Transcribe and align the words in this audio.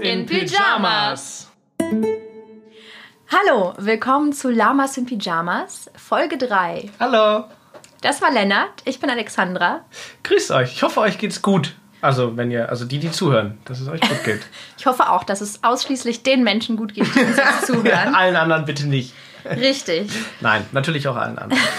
in 0.00 0.26
Pyjamas. 0.26 1.48
Hallo, 3.30 3.74
willkommen 3.78 4.32
zu 4.32 4.50
Lamas 4.50 4.96
in 4.96 5.06
Pyjamas, 5.06 5.90
Folge 5.96 6.36
3. 6.36 6.90
Hallo. 7.00 7.44
Das 8.02 8.20
war 8.22 8.30
Lennart, 8.30 8.82
ich 8.84 9.00
bin 9.00 9.10
Alexandra. 9.10 9.84
Grüßt 10.22 10.50
euch. 10.52 10.72
Ich 10.72 10.82
hoffe, 10.82 11.00
euch 11.00 11.18
geht's 11.18 11.42
gut. 11.42 11.74
Also, 12.00 12.36
wenn 12.36 12.50
ihr, 12.50 12.68
also 12.68 12.84
die, 12.84 12.98
die 12.98 13.10
zuhören, 13.10 13.58
dass 13.64 13.80
es 13.80 13.88
euch 13.88 14.00
gut 14.00 14.24
geht. 14.24 14.40
Ich 14.78 14.86
hoffe 14.86 15.10
auch, 15.10 15.24
dass 15.24 15.40
es 15.40 15.64
ausschließlich 15.64 16.22
den 16.22 16.44
Menschen 16.44 16.76
gut 16.76 16.94
geht, 16.94 17.12
die 17.14 17.20
uns 17.20 17.36
jetzt 17.36 17.66
zuhören. 17.66 18.14
allen 18.14 18.36
anderen 18.36 18.64
bitte 18.64 18.86
nicht. 18.86 19.14
Richtig. 19.44 20.10
Nein, 20.40 20.64
natürlich 20.72 21.08
auch 21.08 21.16
allen 21.16 21.38
anderen. 21.38 21.62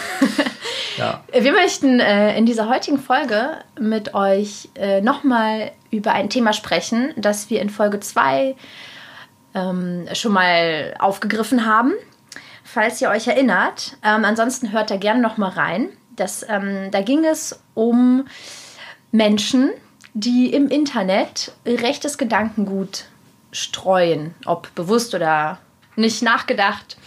Ja. 0.97 1.23
Wir 1.31 1.51
möchten 1.51 1.99
äh, 1.99 2.35
in 2.35 2.47
dieser 2.47 2.69
heutigen 2.69 2.97
Folge 2.97 3.51
mit 3.79 4.15
euch 4.15 4.69
äh, 4.75 4.99
nochmal 5.01 5.71
über 5.91 6.13
ein 6.13 6.29
Thema 6.29 6.53
sprechen, 6.53 7.13
das 7.15 7.49
wir 7.49 7.61
in 7.61 7.69
Folge 7.69 7.99
2 7.99 8.55
ähm, 9.53 10.07
schon 10.13 10.33
mal 10.33 10.95
aufgegriffen 10.99 11.65
haben. 11.65 11.93
Falls 12.63 13.01
ihr 13.01 13.09
euch 13.09 13.27
erinnert. 13.27 13.97
Ähm, 14.03 14.25
ansonsten 14.25 14.71
hört 14.71 14.91
da 14.91 14.97
gerne 14.97 15.21
nochmal 15.21 15.51
rein. 15.51 15.89
Das, 16.15 16.45
ähm, 16.49 16.91
da 16.91 17.01
ging 17.01 17.23
es 17.23 17.63
um 17.73 18.27
Menschen, 19.11 19.71
die 20.13 20.51
im 20.53 20.67
Internet 20.67 21.53
rechtes 21.65 22.17
Gedankengut 22.17 23.05
streuen, 23.51 24.35
ob 24.45 24.73
bewusst 24.75 25.15
oder 25.15 25.59
nicht 25.95 26.21
nachgedacht. 26.21 26.97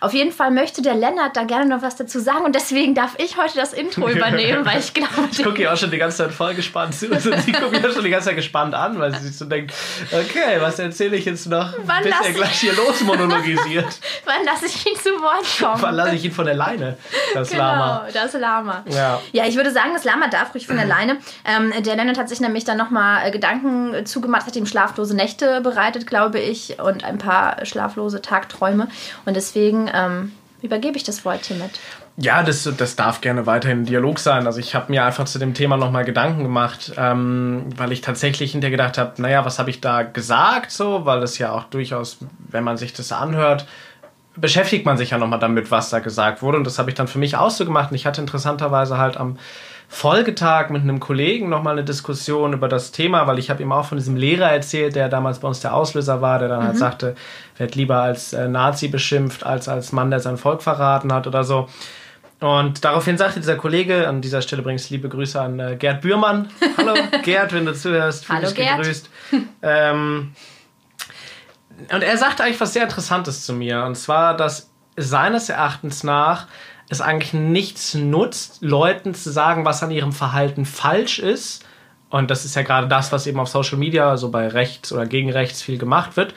Auf 0.00 0.12
jeden 0.14 0.32
Fall 0.32 0.50
möchte 0.50 0.82
der 0.82 0.94
Lennart 0.94 1.36
da 1.36 1.44
gerne 1.44 1.66
noch 1.66 1.82
was 1.82 1.96
dazu 1.96 2.18
sagen 2.20 2.44
und 2.44 2.54
deswegen 2.54 2.94
darf 2.94 3.14
ich 3.18 3.36
heute 3.36 3.56
das 3.56 3.72
Intro 3.72 4.08
übernehmen, 4.10 4.64
weil 4.64 4.78
ich 4.80 4.92
glaube. 4.94 5.10
Ich 5.30 5.42
gucke 5.42 5.62
ihr 5.62 5.72
auch 5.72 5.76
schon 5.76 5.90
die 5.90 5.98
ganze 5.98 6.18
Zeit 6.18 6.32
voll 6.32 6.54
gespannt 6.54 6.94
zu. 6.94 7.10
Also 7.12 7.30
sie 7.38 7.52
guckt 7.52 7.84
auch 7.86 7.92
schon 7.92 8.04
die 8.04 8.10
ganze 8.10 8.26
Zeit 8.28 8.36
gespannt 8.36 8.74
an, 8.74 8.98
weil 8.98 9.14
sie 9.14 9.28
sich 9.28 9.36
so 9.38 9.44
denkt, 9.44 9.72
okay, 10.12 10.58
was 10.60 10.78
erzähle 10.78 11.16
ich 11.16 11.24
jetzt 11.24 11.46
noch, 11.46 11.72
Wann 11.84 12.02
bis 12.02 12.12
er 12.22 12.30
ich- 12.30 12.36
gleich 12.36 12.60
hier 12.60 12.72
losmonologisiert. 12.74 13.86
Wann 14.24 14.44
lasse 14.44 14.66
ich 14.66 14.86
ihn 14.86 14.96
zu 14.96 15.10
Wort 15.22 15.44
kommen? 15.58 15.82
Wann 15.82 15.94
lasse 15.94 16.14
ich 16.14 16.24
ihn 16.24 16.32
von 16.32 16.44
der 16.46 16.54
Leine, 16.54 16.96
das 17.34 17.50
Genau, 17.50 17.62
Lama. 17.62 18.06
das 18.12 18.32
Lama. 18.34 18.82
Ja. 18.88 19.20
Ja, 19.32 19.46
ich 19.46 19.56
würde 19.56 19.70
sagen, 19.70 19.90
das 19.94 20.04
Lama 20.04 20.28
darf 20.28 20.54
ruhig 20.54 20.66
von 20.66 20.78
alleine. 20.78 21.18
Ähm, 21.44 21.72
der 21.82 21.96
Lennart 21.96 22.18
hat 22.18 22.28
sich 22.28 22.40
nämlich 22.40 22.64
dann 22.64 22.76
nochmal 22.76 23.30
Gedanken 23.30 23.94
äh, 23.94 24.04
zugemacht, 24.04 24.46
hat 24.46 24.56
ihm 24.56 24.66
schlaflose 24.66 25.14
Nächte 25.16 25.60
bereitet, 25.60 26.06
glaube 26.06 26.38
ich, 26.40 26.78
und 26.80 27.04
ein 27.04 27.18
paar 27.18 27.64
schlaflose 27.64 28.20
Tagträume. 28.22 28.88
Und 29.24 29.34
deswegen 29.36 29.85
ähm, 29.92 30.32
übergebe 30.62 30.96
ich 30.96 31.04
das 31.04 31.24
Wort 31.24 31.46
hiermit. 31.46 31.78
Ja, 32.18 32.42
das, 32.42 32.68
das 32.78 32.96
darf 32.96 33.20
gerne 33.20 33.44
weiterhin 33.44 33.82
ein 33.82 33.84
Dialog 33.84 34.18
sein. 34.18 34.46
Also 34.46 34.58
ich 34.58 34.74
habe 34.74 34.90
mir 34.90 35.04
einfach 35.04 35.26
zu 35.26 35.38
dem 35.38 35.52
Thema 35.52 35.76
nochmal 35.76 36.04
Gedanken 36.04 36.42
gemacht, 36.44 36.92
ähm, 36.96 37.66
weil 37.76 37.92
ich 37.92 38.00
tatsächlich 38.00 38.52
hinterher 38.52 38.70
gedacht 38.70 38.96
habe, 38.96 39.20
naja, 39.20 39.44
was 39.44 39.58
habe 39.58 39.68
ich 39.68 39.82
da 39.82 40.02
gesagt 40.02 40.70
so, 40.70 41.04
weil 41.04 41.20
das 41.20 41.36
ja 41.36 41.52
auch 41.52 41.64
durchaus, 41.64 42.18
wenn 42.48 42.64
man 42.64 42.78
sich 42.78 42.94
das 42.94 43.12
anhört, 43.12 43.66
beschäftigt 44.34 44.86
man 44.86 44.96
sich 44.96 45.10
ja 45.10 45.18
nochmal 45.18 45.38
damit, 45.38 45.70
was 45.70 45.90
da 45.90 45.98
gesagt 45.98 46.40
wurde. 46.40 46.56
Und 46.56 46.64
das 46.64 46.78
habe 46.78 46.90
ich 46.90 46.94
dann 46.94 47.08
für 47.08 47.18
mich 47.18 47.36
auch 47.36 47.50
so 47.50 47.66
gemacht. 47.66 47.90
Und 47.90 47.96
ich 47.96 48.06
hatte 48.06 48.22
interessanterweise 48.22 48.96
halt 48.96 49.18
am 49.18 49.38
Folgetag 49.88 50.70
mit 50.70 50.82
einem 50.82 51.00
Kollegen 51.00 51.48
nochmal 51.48 51.74
eine 51.74 51.84
Diskussion 51.84 52.52
über 52.52 52.68
das 52.68 52.90
Thema, 52.90 53.26
weil 53.26 53.38
ich 53.38 53.50
habe 53.50 53.62
ihm 53.62 53.72
auch 53.72 53.84
von 53.86 53.98
diesem 53.98 54.16
Lehrer 54.16 54.50
erzählt, 54.50 54.96
der 54.96 55.08
damals 55.08 55.38
bei 55.38 55.48
uns 55.48 55.60
der 55.60 55.74
Auslöser 55.74 56.20
war, 56.20 56.38
der 56.38 56.48
dann 56.48 56.64
halt 56.64 56.76
sagte, 56.76 57.14
wird 57.56 57.76
lieber 57.76 58.02
als 58.02 58.32
äh, 58.32 58.48
Nazi 58.48 58.88
beschimpft, 58.88 59.46
als 59.46 59.68
als 59.68 59.92
Mann, 59.92 60.10
der 60.10 60.20
sein 60.20 60.38
Volk 60.38 60.62
verraten 60.62 61.12
hat 61.12 61.26
oder 61.26 61.44
so. 61.44 61.68
Und 62.40 62.84
daraufhin 62.84 63.16
sagte 63.16 63.40
dieser 63.40 63.56
Kollege, 63.56 64.06
an 64.08 64.20
dieser 64.20 64.42
Stelle 64.42 64.60
übrigens 64.60 64.90
liebe 64.90 65.08
Grüße 65.08 65.40
an 65.40 65.58
äh, 65.58 65.76
Gerd 65.76 66.02
Bührmann. 66.02 66.48
Hallo 66.76 66.94
Gerd, 67.22 67.52
wenn 67.52 67.64
du 67.64 67.72
zuhörst, 67.72 68.26
fühl 68.26 68.36
Hallo, 68.36 68.46
dich 68.48 68.56
Gerd. 68.56 68.78
gegrüßt. 68.78 69.10
ähm, 69.62 70.32
und 71.92 72.02
er 72.02 72.16
sagte 72.18 72.42
eigentlich 72.42 72.60
was 72.60 72.72
sehr 72.72 72.84
Interessantes 72.84 73.46
zu 73.46 73.52
mir. 73.54 73.84
Und 73.84 73.94
zwar, 73.96 74.36
dass 74.36 74.70
seines 74.96 75.48
Erachtens 75.48 76.04
nach 76.04 76.46
es 76.88 77.00
eigentlich 77.00 77.32
nichts 77.32 77.94
nutzt, 77.94 78.58
Leuten 78.62 79.14
zu 79.14 79.30
sagen, 79.30 79.64
was 79.64 79.82
an 79.82 79.90
ihrem 79.90 80.12
Verhalten 80.12 80.64
falsch 80.64 81.18
ist. 81.18 81.64
Und 82.08 82.30
das 82.30 82.44
ist 82.44 82.54
ja 82.54 82.62
gerade 82.62 82.86
das, 82.86 83.10
was 83.10 83.26
eben 83.26 83.40
auf 83.40 83.48
Social 83.48 83.78
Media, 83.78 84.16
so 84.16 84.30
bei 84.30 84.46
rechts 84.46 84.92
oder 84.92 85.06
gegen 85.06 85.30
rechts 85.30 85.60
viel 85.60 85.76
gemacht 85.76 86.16
wird. 86.16 86.34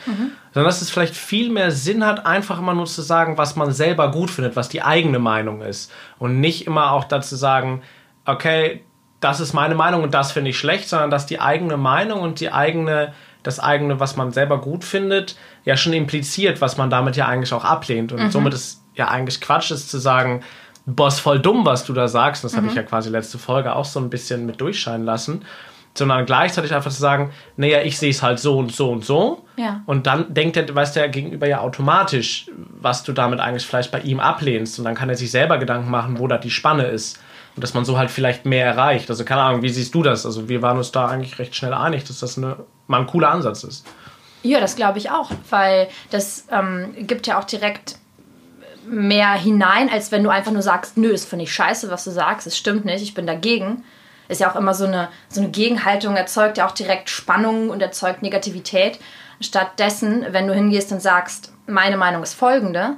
Sondern 0.53 0.67
dass 0.67 0.81
es 0.81 0.89
vielleicht 0.89 1.15
viel 1.15 1.51
mehr 1.51 1.69
Sinn 1.71 2.03
hat, 2.03 2.25
einfach 2.25 2.57
immer 2.57 2.73
nur 2.73 2.87
zu 2.87 3.03
sagen, 3.03 3.37
was 3.37 3.55
man 3.55 3.71
selber 3.71 4.11
gut 4.11 4.31
findet, 4.31 4.55
was 4.55 4.69
die 4.69 4.81
eigene 4.81 5.19
Meinung 5.19 5.61
ist. 5.61 5.91
Und 6.17 6.39
nicht 6.39 6.65
immer 6.65 6.91
auch 6.91 7.03
dazu 7.03 7.35
sagen, 7.35 7.83
okay, 8.25 8.81
das 9.19 9.39
ist 9.39 9.53
meine 9.53 9.75
Meinung 9.75 10.01
und 10.03 10.13
das 10.13 10.31
finde 10.31 10.49
ich 10.49 10.57
schlecht, 10.57 10.89
sondern 10.89 11.11
dass 11.11 11.25
die 11.25 11.39
eigene 11.39 11.77
Meinung 11.77 12.21
und 12.21 12.39
die 12.39 12.51
eigene, 12.51 13.13
das 13.43 13.59
eigene, 13.59 13.99
was 13.99 14.15
man 14.15 14.31
selber 14.31 14.59
gut 14.61 14.83
findet, 14.83 15.35
ja 15.65 15.77
schon 15.77 15.93
impliziert, 15.93 16.61
was 16.61 16.77
man 16.77 16.89
damit 16.89 17.15
ja 17.15 17.27
eigentlich 17.27 17.53
auch 17.53 17.65
ablehnt. 17.65 18.11
Und 18.11 18.31
somit 18.31 18.53
ist 18.53 18.81
ja 18.99 19.07
eigentlich 19.07 19.41
Quatsch, 19.41 19.71
ist 19.71 19.89
zu 19.89 19.97
sagen, 19.97 20.43
ist 21.07 21.19
voll 21.19 21.39
dumm, 21.39 21.65
was 21.65 21.85
du 21.85 21.93
da 21.93 22.07
sagst. 22.07 22.43
Das 22.43 22.55
habe 22.55 22.67
ich 22.67 22.73
ja 22.73 22.83
quasi 22.83 23.09
letzte 23.09 23.37
Folge 23.37 23.75
auch 23.75 23.85
so 23.85 23.99
ein 23.99 24.09
bisschen 24.09 24.45
mit 24.45 24.61
durchscheinen 24.61 25.05
lassen. 25.05 25.45
Sondern 25.95 26.25
gleichzeitig 26.25 26.73
einfach 26.73 26.91
zu 26.91 26.99
sagen, 26.99 27.31
naja, 27.57 27.81
ich 27.81 27.97
sehe 27.97 28.11
es 28.11 28.21
halt 28.21 28.39
so 28.39 28.57
und 28.57 28.71
so 28.71 28.91
und 28.91 29.03
so. 29.03 29.45
Ja. 29.57 29.81
Und 29.85 30.07
dann 30.07 30.33
denkt 30.33 30.55
der, 30.55 30.73
weiß 30.73 30.93
der 30.93 31.09
Gegenüber 31.09 31.47
ja 31.47 31.61
automatisch, 31.61 32.47
was 32.79 33.03
du 33.03 33.11
damit 33.11 33.39
eigentlich 33.39 33.65
vielleicht 33.65 33.91
bei 33.91 33.99
ihm 34.01 34.19
ablehnst. 34.19 34.79
Und 34.79 34.85
dann 34.85 34.95
kann 34.95 35.09
er 35.09 35.15
sich 35.15 35.31
selber 35.31 35.57
Gedanken 35.57 35.89
machen, 35.89 36.19
wo 36.19 36.27
da 36.27 36.37
die 36.37 36.51
Spanne 36.51 36.83
ist. 36.83 37.19
Und 37.55 37.63
dass 37.63 37.73
man 37.73 37.85
so 37.85 37.97
halt 37.97 38.11
vielleicht 38.11 38.45
mehr 38.45 38.65
erreicht. 38.65 39.09
Also 39.09 39.25
keine 39.25 39.41
Ahnung, 39.41 39.61
wie 39.61 39.69
siehst 39.69 39.93
du 39.93 40.03
das? 40.03 40.25
Also 40.25 40.47
wir 40.47 40.61
waren 40.61 40.77
uns 40.77 40.91
da 40.91 41.07
eigentlich 41.07 41.39
recht 41.39 41.55
schnell 41.55 41.73
einig, 41.73 42.03
dass 42.05 42.19
das 42.19 42.37
eine, 42.37 42.57
mal 42.87 43.01
ein 43.01 43.07
cooler 43.07 43.31
Ansatz 43.31 43.63
ist. 43.63 43.85
Ja, 44.43 44.59
das 44.61 44.75
glaube 44.75 44.99
ich 44.99 45.11
auch, 45.11 45.31
weil 45.49 45.89
das 46.11 46.47
ähm, 46.51 46.93
gibt 46.99 47.27
ja 47.27 47.39
auch 47.39 47.43
direkt 47.43 47.98
mehr 48.85 49.31
hinein, 49.33 49.89
als 49.89 50.11
wenn 50.11 50.23
du 50.23 50.29
einfach 50.29 50.51
nur 50.51 50.61
sagst, 50.61 50.97
nö, 50.97 51.11
das 51.11 51.25
finde 51.25 51.43
ich 51.43 51.53
scheiße, 51.53 51.89
was 51.91 52.03
du 52.03 52.11
sagst, 52.11 52.47
es 52.47 52.57
stimmt 52.57 52.85
nicht, 52.85 53.01
ich 53.01 53.13
bin 53.13 53.27
dagegen. 53.27 53.83
Ist 54.27 54.41
ja 54.41 54.51
auch 54.51 54.55
immer 54.55 54.73
so 54.73 54.85
eine, 54.85 55.09
so 55.27 55.41
eine 55.41 55.49
Gegenhaltung, 55.49 56.15
erzeugt 56.15 56.57
ja 56.57 56.67
auch 56.67 56.71
direkt 56.71 57.09
Spannung 57.09 57.69
und 57.69 57.81
erzeugt 57.81 58.21
Negativität. 58.21 58.99
Stattdessen, 59.41 60.25
wenn 60.31 60.47
du 60.47 60.53
hingehst 60.53 60.91
und 60.91 61.01
sagst, 61.01 61.51
meine 61.65 61.97
Meinung 61.97 62.21
ist 62.23 62.33
folgende, 62.35 62.97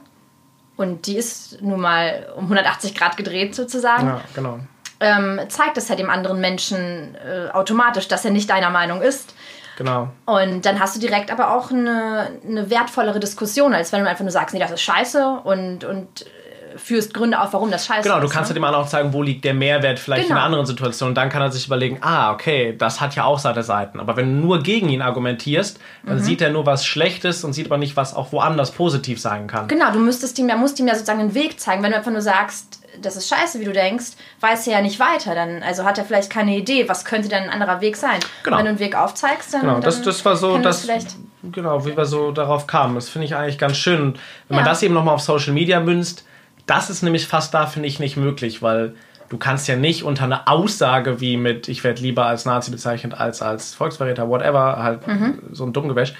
und 0.81 1.05
die 1.05 1.17
ist 1.17 1.61
nun 1.61 1.79
mal 1.79 2.27
um 2.35 2.45
180 2.45 2.95
Grad 2.95 3.15
gedreht 3.15 3.53
sozusagen, 3.53 4.07
Ja, 4.07 4.21
genau. 4.33 4.59
ähm, 4.99 5.39
zeigt 5.47 5.77
es 5.77 5.87
ja 5.89 5.95
dem 5.95 6.09
anderen 6.09 6.41
Menschen 6.41 7.15
äh, 7.15 7.49
automatisch, 7.51 8.07
dass 8.07 8.25
er 8.25 8.31
nicht 8.31 8.49
deiner 8.49 8.71
Meinung 8.71 9.01
ist. 9.01 9.35
Genau. 9.77 10.09
Und 10.25 10.65
dann 10.65 10.79
hast 10.79 10.95
du 10.95 10.99
direkt 10.99 11.31
aber 11.31 11.55
auch 11.55 11.71
eine, 11.71 12.29
eine 12.47 12.69
wertvollere 12.69 13.19
Diskussion, 13.19 13.73
als 13.73 13.91
wenn 13.91 14.03
du 14.03 14.09
einfach 14.09 14.23
nur 14.23 14.31
sagst, 14.31 14.53
nee, 14.53 14.59
das 14.59 14.71
ist 14.71 14.81
scheiße 14.81 15.41
und, 15.43 15.83
und 15.83 16.21
äh, 16.21 16.77
führst 16.77 17.13
Gründe 17.13 17.39
auf, 17.39 17.51
warum 17.53 17.69
das 17.71 17.85
scheiße 17.85 18.03
Genau, 18.03 18.17
ist. 18.19 18.23
du 18.23 18.29
kannst 18.29 18.49
ja 18.49 18.53
ne? 18.53 18.59
dem 18.59 18.63
anderen 18.63 18.85
auch 18.85 18.89
zeigen, 18.89 19.11
wo 19.13 19.21
liegt 19.23 19.43
der 19.43 19.53
Mehrwert 19.53 19.99
vielleicht 19.99 20.23
in 20.23 20.27
Genau. 20.29 20.39
einer 20.39 20.45
anderen 20.45 20.65
Situation. 20.65 21.09
Und 21.09 21.15
dann 21.15 21.29
kann 21.29 21.41
er 21.41 21.51
sich 21.51 21.67
überlegen, 21.67 21.97
ah, 22.01 22.31
okay, 22.31 22.75
das 22.77 23.01
hat 23.01 23.15
ja 23.15 23.23
auch 23.25 23.39
seine 23.39 23.63
Seiten. 23.63 23.99
Aber 23.99 24.15
wenn 24.17 24.25
du 24.39 24.45
nur 24.47 24.61
gegen 24.63 24.87
ihn 24.89 25.01
argumentierst, 25.01 25.79
dann 26.05 26.15
Mhm. 26.17 26.21
sieht 26.21 26.41
er 26.41 26.49
nur 26.49 26.65
was 26.65 26.85
Schlechtes 26.85 27.43
und 27.43 27.53
sieht 27.53 27.65
aber 27.65 27.77
nicht, 27.77 27.97
was 27.97 28.15
auch 28.15 28.31
woanders 28.31 28.71
positiv 28.71 29.19
sein 29.19 29.47
kann. 29.47 29.67
Genau, 29.67 29.91
du 29.91 29.99
müsstest 29.99 30.37
ihm 30.39 30.47
ja, 30.47 30.55
musst 30.55 30.79
ihm 30.79 30.87
ja 30.87 30.93
sozusagen 30.95 31.19
einen 31.19 31.33
Weg 31.33 31.59
zeigen. 31.59 31.81
Wenn 31.83 31.91
du 31.91 31.97
einfach 31.97 32.11
nur 32.11 32.21
sagst, 32.21 32.80
das 33.01 33.15
ist 33.15 33.27
scheiße, 33.27 33.59
wie 33.59 33.65
du 33.65 33.73
denkst, 33.73 34.11
weiß 34.39 34.67
er 34.67 34.73
ja 34.73 34.81
nicht 34.81 34.99
weiter. 34.99 35.35
Dann, 35.35 35.63
also 35.63 35.83
hat 35.83 35.97
er 35.97 36.05
vielleicht 36.05 36.29
keine 36.29 36.55
Idee, 36.55 36.87
was 36.87 37.05
könnte 37.05 37.27
denn 37.29 37.43
ein 37.43 37.49
anderer 37.49 37.81
Weg 37.81 37.97
sein. 37.97 38.19
Genau. 38.43 38.57
Wenn 38.57 38.65
du 38.65 38.69
einen 38.69 38.79
Weg 38.79 38.95
aufzeigst, 38.95 39.53
dann. 39.53 39.61
Genau, 39.61 39.73
dann 39.73 39.81
das, 39.81 40.01
das 40.01 40.23
war 40.25 40.35
so, 40.35 40.57
das, 40.59 40.81
vielleicht. 40.81 41.15
genau, 41.43 41.85
wie 41.85 41.95
wir 41.97 42.05
so 42.05 42.31
darauf 42.31 42.67
kamen. 42.67 42.95
Das 42.95 43.09
finde 43.09 43.25
ich 43.25 43.35
eigentlich 43.35 43.57
ganz 43.57 43.77
schön. 43.77 44.13
Wenn 44.47 44.55
man 44.57 44.65
Ja. 44.65 44.71
das 44.71 44.83
eben 44.83 44.93
nochmal 44.93 45.15
auf 45.15 45.21
Social 45.21 45.53
Media 45.53 45.79
münzt, 45.79 46.25
das 46.67 46.89
ist 46.89 47.01
nämlich 47.01 47.27
fast 47.27 47.53
da, 47.53 47.65
finde 47.67 47.87
ich, 47.87 47.99
nicht 47.99 48.17
möglich, 48.17 48.61
weil 48.61 48.95
du 49.29 49.37
kannst 49.37 49.67
ja 49.67 49.75
nicht 49.77 50.03
unter 50.03 50.25
einer 50.25 50.47
Aussage 50.49 51.19
wie 51.21 51.37
mit, 51.37 51.67
ich 51.69 51.83
werde 51.83 52.01
lieber 52.01 52.25
als 52.25 52.45
Nazi 52.45 52.69
bezeichnet 52.69 53.13
als 53.13 53.41
als 53.41 53.73
Volksverräter, 53.73 54.29
whatever, 54.29 54.77
halt 54.83 55.07
Mhm. 55.07 55.39
so 55.53 55.65
ein 55.65 55.71
Dummgewäsch, 55.73 56.13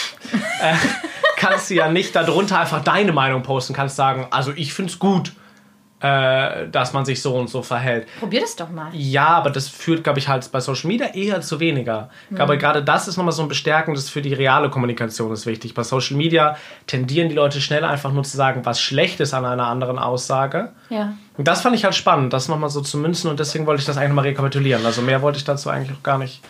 äh, 0.62 0.74
kannst 1.36 1.70
du 1.70 1.74
ja 1.74 1.88
nicht 1.88 2.16
darunter 2.16 2.58
einfach 2.58 2.82
deine 2.82 3.12
Meinung 3.12 3.42
posten, 3.42 3.74
kannst 3.74 3.96
sagen, 3.96 4.26
also 4.30 4.52
ich 4.56 4.72
finde 4.74 4.90
es 4.92 4.98
gut, 4.98 5.32
äh, 6.00 6.68
dass 6.68 6.92
man 6.92 7.06
sich 7.06 7.22
so 7.22 7.34
und 7.34 7.48
so 7.48 7.62
verhält. 7.62 8.06
Probier 8.20 8.42
das 8.42 8.54
doch 8.54 8.68
mal. 8.68 8.90
Ja, 8.92 9.28
aber 9.28 9.48
das 9.48 9.68
führt, 9.68 10.04
glaube 10.04 10.18
ich, 10.18 10.28
halt 10.28 10.50
bei 10.52 10.60
Social 10.60 10.88
Media 10.88 11.06
eher 11.14 11.40
zu 11.40 11.58
weniger. 11.58 12.10
Mhm. 12.28 12.40
Aber 12.40 12.58
gerade 12.58 12.82
das 12.82 13.08
ist 13.08 13.16
nochmal 13.16 13.32
so 13.32 13.42
ein 13.42 13.48
Bestärkendes 13.48 14.10
für 14.10 14.20
die 14.20 14.34
reale 14.34 14.68
Kommunikation 14.68 15.32
ist 15.32 15.46
wichtig. 15.46 15.72
Bei 15.72 15.82
Social 15.84 16.16
Media 16.16 16.56
tendieren 16.86 17.30
die 17.30 17.34
Leute 17.34 17.62
schnell 17.62 17.82
einfach 17.82 18.12
nur 18.12 18.24
zu 18.24 18.36
sagen, 18.36 18.66
was 18.66 18.78
schlecht 18.78 19.20
ist 19.20 19.32
an 19.32 19.46
einer 19.46 19.66
anderen 19.66 19.98
Aussage. 19.98 20.72
Ja. 20.90 21.14
Und 21.38 21.48
das 21.48 21.62
fand 21.62 21.74
ich 21.74 21.84
halt 21.84 21.94
spannend, 21.94 22.32
das 22.32 22.48
nochmal 22.48 22.70
so 22.70 22.82
zu 22.82 22.98
münzen 22.98 23.30
und 23.30 23.40
deswegen 23.40 23.66
wollte 23.66 23.80
ich 23.80 23.86
das 23.86 23.96
eigentlich 23.96 24.10
nochmal 24.10 24.26
rekapitulieren. 24.26 24.84
Also 24.84 25.00
mehr 25.00 25.22
wollte 25.22 25.38
ich 25.38 25.44
dazu 25.44 25.70
eigentlich 25.70 25.96
auch 25.96 26.02
gar 26.02 26.18
nicht 26.18 26.42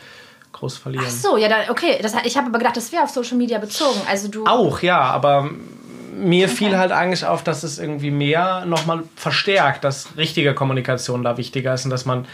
groß 0.52 0.76
verlieren. 0.76 1.04
Ach 1.06 1.12
so, 1.12 1.37
ja, 1.37 1.48
dann, 1.48 1.70
okay. 1.70 1.98
Das, 2.02 2.14
ich 2.25 2.37
habe 2.37 2.48
aber 2.48 2.58
gedacht, 2.58 2.76
das 2.76 2.90
wäre 2.90 3.04
auf 3.04 3.10
Social 3.10 3.37
Media 3.37 3.58
bezogen. 3.58 4.00
Also 4.08 4.28
du. 4.28 4.44
Auch, 4.46 4.82
ja, 4.82 5.00
aber 5.00 5.50
mir 6.17 6.49
fiel 6.49 6.77
halt 6.77 6.93
eigentlich 6.93 7.27
auf, 7.27 7.45
dass 7.45 7.63
es 7.63 7.79
irgendwie 7.79 8.11
mehr 8.11 8.65
nochmal 8.67 9.03
verstärkt, 9.17 9.85
dass 9.85 10.17
richtige 10.17 10.55
Kommunikation 10.55 11.23
da 11.23 11.37
wichtiger 11.37 11.75
ist 11.75 11.85
und 11.85 11.91
dass 11.91 12.05
man 12.05 12.27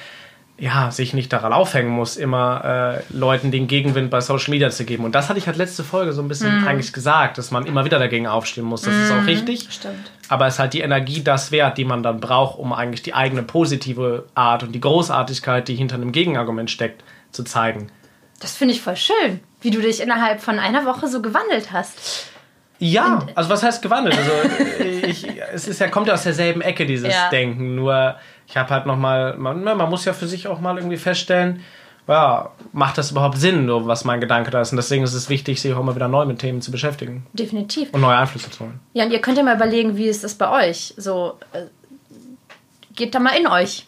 ja, 0.58 0.93
sich 0.93 1.12
nicht 1.12 1.32
daran 1.32 1.52
aufhängen 1.52 1.88
muss, 1.90 2.17
immer 2.17 3.00
äh, 3.11 3.17
Leuten 3.17 3.50
den 3.50 3.67
Gegenwind 3.67 4.11
bei 4.11 4.20
Social 4.20 4.50
Media 4.50 4.70
zu 4.70 4.84
geben. 4.84 5.05
Und 5.05 5.14
das 5.14 5.29
hatte 5.29 5.38
ich 5.38 5.46
halt 5.49 5.56
letzte 5.56 5.82
Folge 5.82 6.12
so 6.12 6.23
ein 6.23 6.29
bisschen 6.29 6.61
Mhm. 6.61 6.69
eigentlich 6.69 6.93
gesagt, 6.93 7.37
dass 7.38 7.50
man 7.50 7.67
immer 7.67 7.84
wieder 7.84 7.99
dagegen 7.99 8.29
aufstehen 8.29 8.64
muss. 8.64 8.82
Das 8.82 8.94
ist 8.94 9.11
auch 9.11 9.26
richtig. 9.26 9.67
Stimmt. 9.70 10.12
Aber 10.29 10.46
es 10.46 10.55
ist 10.55 10.61
halt 10.61 10.75
die 10.75 10.81
Energie 10.82 11.25
das 11.25 11.50
wert, 11.50 11.79
die 11.79 11.84
man 11.84 12.05
dann 12.05 12.20
braucht, 12.20 12.58
um 12.58 12.73
eigentlich 12.73 13.02
die 13.02 13.12
eigene 13.14 13.43
positive 13.43 14.26
Art 14.37 14.62
und 14.62 14.73
die 14.73 14.81
Großartigkeit, 14.81 15.67
die 15.67 15.75
hinter 15.75 15.96
einem 15.96 16.12
Gegenargument 16.12 16.70
steckt, 16.70 17.02
zu 17.32 17.43
zeigen. 17.43 17.90
Das 18.38 18.52
finde 18.55 18.75
ich 18.75 18.82
voll 18.82 18.96
schön, 18.96 19.40
wie 19.62 19.70
du 19.70 19.81
dich 19.81 20.00
innerhalb 20.00 20.40
von 20.40 20.61
einer 20.61 20.84
Woche 20.84 21.08
so 21.08 21.23
gewandelt 21.23 21.73
hast. 21.73 22.26
Ja, 22.84 23.26
also 23.37 23.49
was 23.49 23.62
heißt 23.62 23.81
gewandelt? 23.81 24.17
Also 24.19 24.32
ich, 25.06 25.25
es 25.55 25.69
ist 25.69 25.79
ja, 25.81 25.88
kommt 25.88 26.08
ja 26.08 26.14
aus 26.14 26.25
derselben 26.25 26.62
Ecke, 26.62 26.84
dieses 26.84 27.12
Ja. 27.12 27.29
Denken. 27.31 27.76
Nur 27.76 28.17
ich 28.49 28.56
habe 28.56 28.70
halt 28.70 28.87
nochmal, 28.87 29.37
man, 29.37 29.62
man 29.62 29.88
muss 29.88 30.05
ja 30.05 30.12
für 30.12 30.26
sich 30.26 30.49
auch 30.49 30.58
mal 30.61 30.76
irgendwie 30.76 30.96
feststellen, 30.96 31.62
ja, 32.08 32.50
macht 32.73 32.99
das 32.99 33.12
überhaupt 33.12 33.38
Sinn, 33.38 33.69
so 33.69 33.87
was 33.87 34.05
mein 34.05 34.20
Gedanke 34.20 34.50
da 34.50 34.61
ist. 34.61 34.73
Und 34.73 34.76
deswegen 34.79 35.05
ist 35.05 35.12
es 35.14 35.29
wichtig, 35.29 35.61
sich 35.62 35.73
auch 35.73 35.79
immer 35.79 35.94
wieder 35.94 36.08
neu 36.08 36.25
mit 36.25 36.40
Themen 36.40 36.61
zu 36.61 36.73
beschäftigen 36.73 37.25
Definitiv. 37.32 37.90
und 37.93 38.00
neue 38.00 38.17
Einflüsse 38.17 38.50
zu 38.50 38.64
holen. 38.64 38.81
Ja, 38.94 39.05
und 39.05 39.12
ihr 39.12 39.20
könnt 39.20 39.38
ja 39.38 39.44
mal 39.44 39.55
überlegen, 39.55 39.96
wie 39.96 40.06
ist 40.06 40.25
das 40.25 40.34
bei 40.34 40.69
euch? 40.69 40.93
So, 40.96 41.38
äh, 41.52 41.67
geht 42.96 43.14
da 43.14 43.20
mal 43.20 43.37
in 43.38 43.46
euch. 43.46 43.87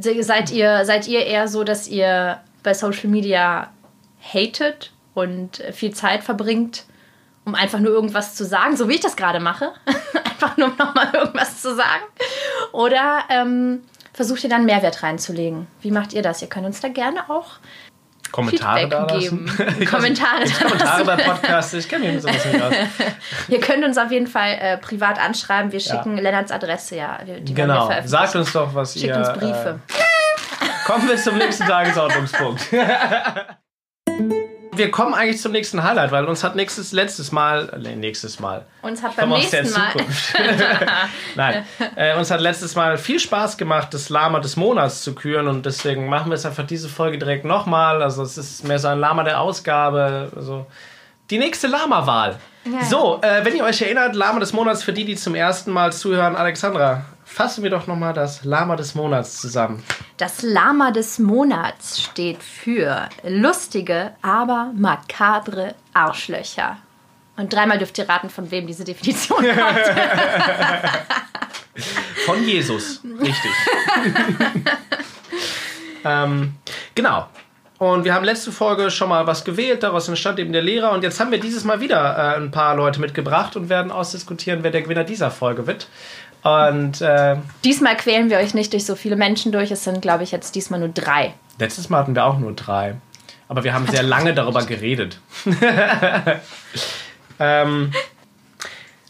Se- 0.00 0.22
Seid 0.22 0.50
ihr, 0.50 0.86
seid 0.86 1.06
ihr 1.06 1.26
eher 1.26 1.46
so, 1.46 1.62
dass 1.64 1.86
ihr 1.86 2.38
bei 2.62 2.72
Social 2.72 3.08
Media 3.10 3.68
hatet 4.22 4.92
und 5.12 5.60
äh, 5.60 5.72
viel 5.74 5.92
Zeit 5.92 6.24
verbringt, 6.24 6.86
um 7.44 7.54
einfach 7.54 7.78
nur 7.78 7.92
irgendwas 7.92 8.34
zu 8.34 8.44
sagen, 8.44 8.76
so 8.76 8.88
wie 8.88 8.94
ich 8.94 9.00
das 9.00 9.16
gerade 9.16 9.40
mache? 9.40 9.72
einfach 10.24 10.56
nur 10.56 10.68
um 10.68 10.76
nochmal 10.76 11.10
irgendwas 11.12 11.60
zu 11.60 11.74
sagen? 11.74 12.04
Oder 12.72 13.24
ähm, 13.28 13.82
versucht 14.12 14.44
ihr 14.44 14.50
dann 14.50 14.64
Mehrwert 14.64 15.02
reinzulegen? 15.02 15.66
Wie 15.80 15.90
macht 15.90 16.12
ihr 16.12 16.22
das? 16.22 16.42
Ihr 16.42 16.48
könnt 16.48 16.66
uns 16.66 16.80
da 16.80 16.88
gerne 16.88 17.28
auch 17.28 17.58
Kommentare 18.34 18.80
Feedback 18.80 19.08
da 19.08 19.18
geben. 19.18 19.86
Kommentare 19.88 20.44
da 20.44 20.64
Kommentare 20.64 21.04
bei. 21.04 21.16
Podcasts, 21.16 21.72
ich 21.74 21.88
kenne 21.88 22.06
mich 22.06 22.14
mit 22.14 22.22
sowas 22.22 22.44
nicht 22.44 22.62
aus. 22.62 22.74
Ihr 23.48 23.60
könnt 23.60 23.84
uns 23.84 23.96
auf 23.96 24.10
jeden 24.10 24.26
Fall 24.26 24.58
äh, 24.60 24.76
privat 24.78 25.20
anschreiben. 25.20 25.70
Wir 25.70 25.78
schicken 25.78 26.16
Lennarts 26.16 26.50
Adresse, 26.50 26.96
ja. 26.96 27.20
Genau, 27.44 27.90
sagt 28.04 28.34
uns 28.34 28.52
doch, 28.52 28.74
was 28.74 28.94
Schickt 28.94 29.06
ihr... 29.06 29.18
uns 29.18 29.32
Briefe. 29.34 29.78
Äh, 29.88 30.84
kommen 30.84 31.08
wir 31.08 31.16
zum 31.16 31.38
nächsten 31.38 31.64
Tagesordnungspunkt. 31.64 32.66
Wir 34.76 34.90
kommen 34.90 35.14
eigentlich 35.14 35.40
zum 35.40 35.52
nächsten 35.52 35.82
Highlight, 35.82 36.12
weil 36.12 36.24
uns 36.24 36.44
hat 36.44 36.56
nächstes, 36.56 36.92
letztes 36.92 37.32
Mal, 37.32 37.78
nee, 37.80 37.96
nächstes 37.96 38.40
Mal, 38.40 38.64
uns 38.82 39.02
hat 39.02 39.16
beim 39.16 39.30
nächsten 39.30 39.70
Mal. 39.72 39.92
Nein, 41.34 41.66
äh, 41.96 42.16
uns 42.16 42.30
hat 42.30 42.40
letztes 42.40 42.74
Mal 42.74 42.98
viel 42.98 43.20
Spaß 43.20 43.56
gemacht, 43.56 43.92
das 43.92 44.08
Lama 44.08 44.40
des 44.40 44.56
Monats 44.56 45.02
zu 45.02 45.14
küren 45.14 45.48
und 45.48 45.66
deswegen 45.66 46.08
machen 46.08 46.30
wir 46.30 46.34
es 46.34 46.46
einfach 46.46 46.66
diese 46.66 46.88
Folge 46.88 47.18
direkt 47.18 47.44
nochmal. 47.44 48.02
Also 48.02 48.22
es 48.22 48.36
ist 48.38 48.66
mehr 48.66 48.78
so 48.78 48.88
ein 48.88 48.98
Lama 48.98 49.24
der 49.24 49.40
Ausgabe. 49.40 50.30
Also 50.34 50.66
die 51.30 51.38
nächste 51.38 51.68
Lama-Wahl. 51.68 52.38
Ja. 52.64 52.84
So, 52.84 53.20
äh, 53.22 53.44
wenn 53.44 53.56
ihr 53.56 53.64
euch 53.64 53.80
erinnert, 53.82 54.14
Lama 54.14 54.40
des 54.40 54.52
Monats 54.52 54.82
für 54.82 54.92
die, 54.92 55.04
die 55.04 55.16
zum 55.16 55.34
ersten 55.34 55.70
Mal 55.70 55.92
zuhören, 55.92 56.36
Alexandra, 56.36 57.04
fassen 57.24 57.62
wir 57.62 57.70
doch 57.70 57.86
nochmal 57.86 58.12
das 58.12 58.44
Lama 58.44 58.76
des 58.76 58.94
Monats 58.94 59.40
zusammen. 59.40 59.82
Das 60.16 60.42
Lama 60.42 60.90
des 60.90 61.18
Monats 61.18 62.00
steht 62.00 62.42
für 62.42 63.08
lustige, 63.24 64.12
aber 64.22 64.72
makabre 64.74 65.74
Arschlöcher. 65.92 66.78
Und 67.36 67.52
dreimal 67.52 67.78
dürft 67.78 67.98
ihr 67.98 68.08
raten, 68.08 68.30
von 68.30 68.50
wem 68.50 68.66
diese 68.66 68.84
Definition 68.84 69.38
kommt. 69.44 69.80
Von 72.26 72.44
Jesus. 72.44 73.02
Richtig. 73.20 73.50
ähm, 76.04 76.54
genau. 76.94 77.26
Und 77.78 78.04
wir 78.04 78.14
haben 78.14 78.24
letzte 78.24 78.52
Folge 78.52 78.90
schon 78.90 79.08
mal 79.08 79.26
was 79.26 79.44
gewählt, 79.44 79.82
daraus 79.82 80.08
entstand 80.08 80.38
eben 80.38 80.52
der 80.52 80.62
Lehrer. 80.62 80.92
Und 80.92 81.02
jetzt 81.02 81.18
haben 81.18 81.32
wir 81.32 81.40
dieses 81.40 81.64
Mal 81.64 81.80
wieder 81.80 82.16
äh, 82.16 82.36
ein 82.36 82.52
paar 82.52 82.76
Leute 82.76 83.00
mitgebracht 83.00 83.56
und 83.56 83.68
werden 83.68 83.90
ausdiskutieren, 83.90 84.62
wer 84.62 84.70
der 84.70 84.82
Gewinner 84.82 85.02
dieser 85.02 85.30
Folge 85.30 85.66
wird. 85.66 85.88
Und 86.44 87.00
äh, 87.00 87.36
diesmal 87.64 87.96
quälen 87.96 88.28
wir 88.28 88.36
euch 88.36 88.52
nicht 88.52 88.72
durch 88.74 88.84
so 88.84 88.96
viele 88.96 89.16
Menschen 89.16 89.50
durch. 89.50 89.70
Es 89.70 89.84
sind, 89.84 90.02
glaube 90.02 90.24
ich, 90.24 90.30
jetzt 90.30 90.54
diesmal 90.54 90.78
nur 90.78 90.90
drei. 90.90 91.32
letztes 91.58 91.88
Mal 91.88 92.00
hatten 92.00 92.14
wir 92.14 92.26
auch 92.26 92.38
nur 92.38 92.52
drei. 92.52 92.96
Aber 93.48 93.64
wir 93.64 93.72
haben 93.72 93.86
sehr 93.86 94.02
lange 94.02 94.34
darüber 94.34 94.62
geredet. 94.64 95.18
ähm, 97.40 97.92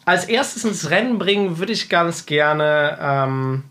als 0.04 0.26
erstes 0.26 0.64
ins 0.64 0.90
Rennen 0.90 1.18
bringen 1.18 1.58
würde 1.58 1.72
ich 1.72 1.88
ganz 1.88 2.24
gerne 2.26 2.98
ähm, 3.00 3.64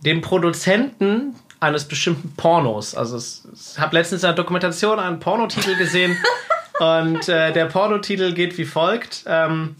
den 0.00 0.22
Produzenten 0.22 1.34
eines 1.60 1.86
bestimmten 1.86 2.34
Pornos. 2.34 2.94
Also 2.94 3.18
ich 3.18 3.78
habe 3.78 3.96
letztens 3.96 4.22
in 4.22 4.28
einer 4.28 4.36
Dokumentation 4.36 4.98
einen 4.98 5.20
Pornotitel 5.20 5.76
gesehen 5.76 6.16
und 6.80 7.28
äh, 7.28 7.52
der 7.52 7.66
Pornotitel 7.66 8.32
geht 8.32 8.56
wie 8.56 8.64
folgt. 8.64 9.24
Ähm, 9.26 9.76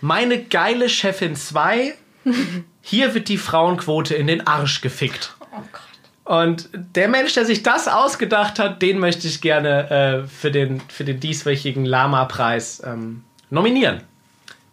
Meine 0.00 0.42
geile 0.42 0.88
Chefin 0.88 1.36
2, 1.36 1.94
hier 2.80 3.14
wird 3.14 3.28
die 3.28 3.38
Frauenquote 3.38 4.14
in 4.14 4.26
den 4.26 4.46
Arsch 4.46 4.80
gefickt. 4.80 5.34
Oh 5.52 5.56
Gott. 5.72 5.80
Und 6.26 6.70
der 6.72 7.08
Mensch, 7.08 7.34
der 7.34 7.44
sich 7.44 7.62
das 7.62 7.86
ausgedacht 7.86 8.58
hat, 8.58 8.80
den 8.80 8.98
möchte 8.98 9.26
ich 9.28 9.40
gerne 9.42 9.90
äh, 9.90 10.26
für, 10.28 10.50
den, 10.50 10.80
für 10.88 11.04
den 11.04 11.20
dieswöchigen 11.20 11.84
Lama-Preis 11.84 12.82
ähm, 12.84 13.22
nominieren. 13.50 14.00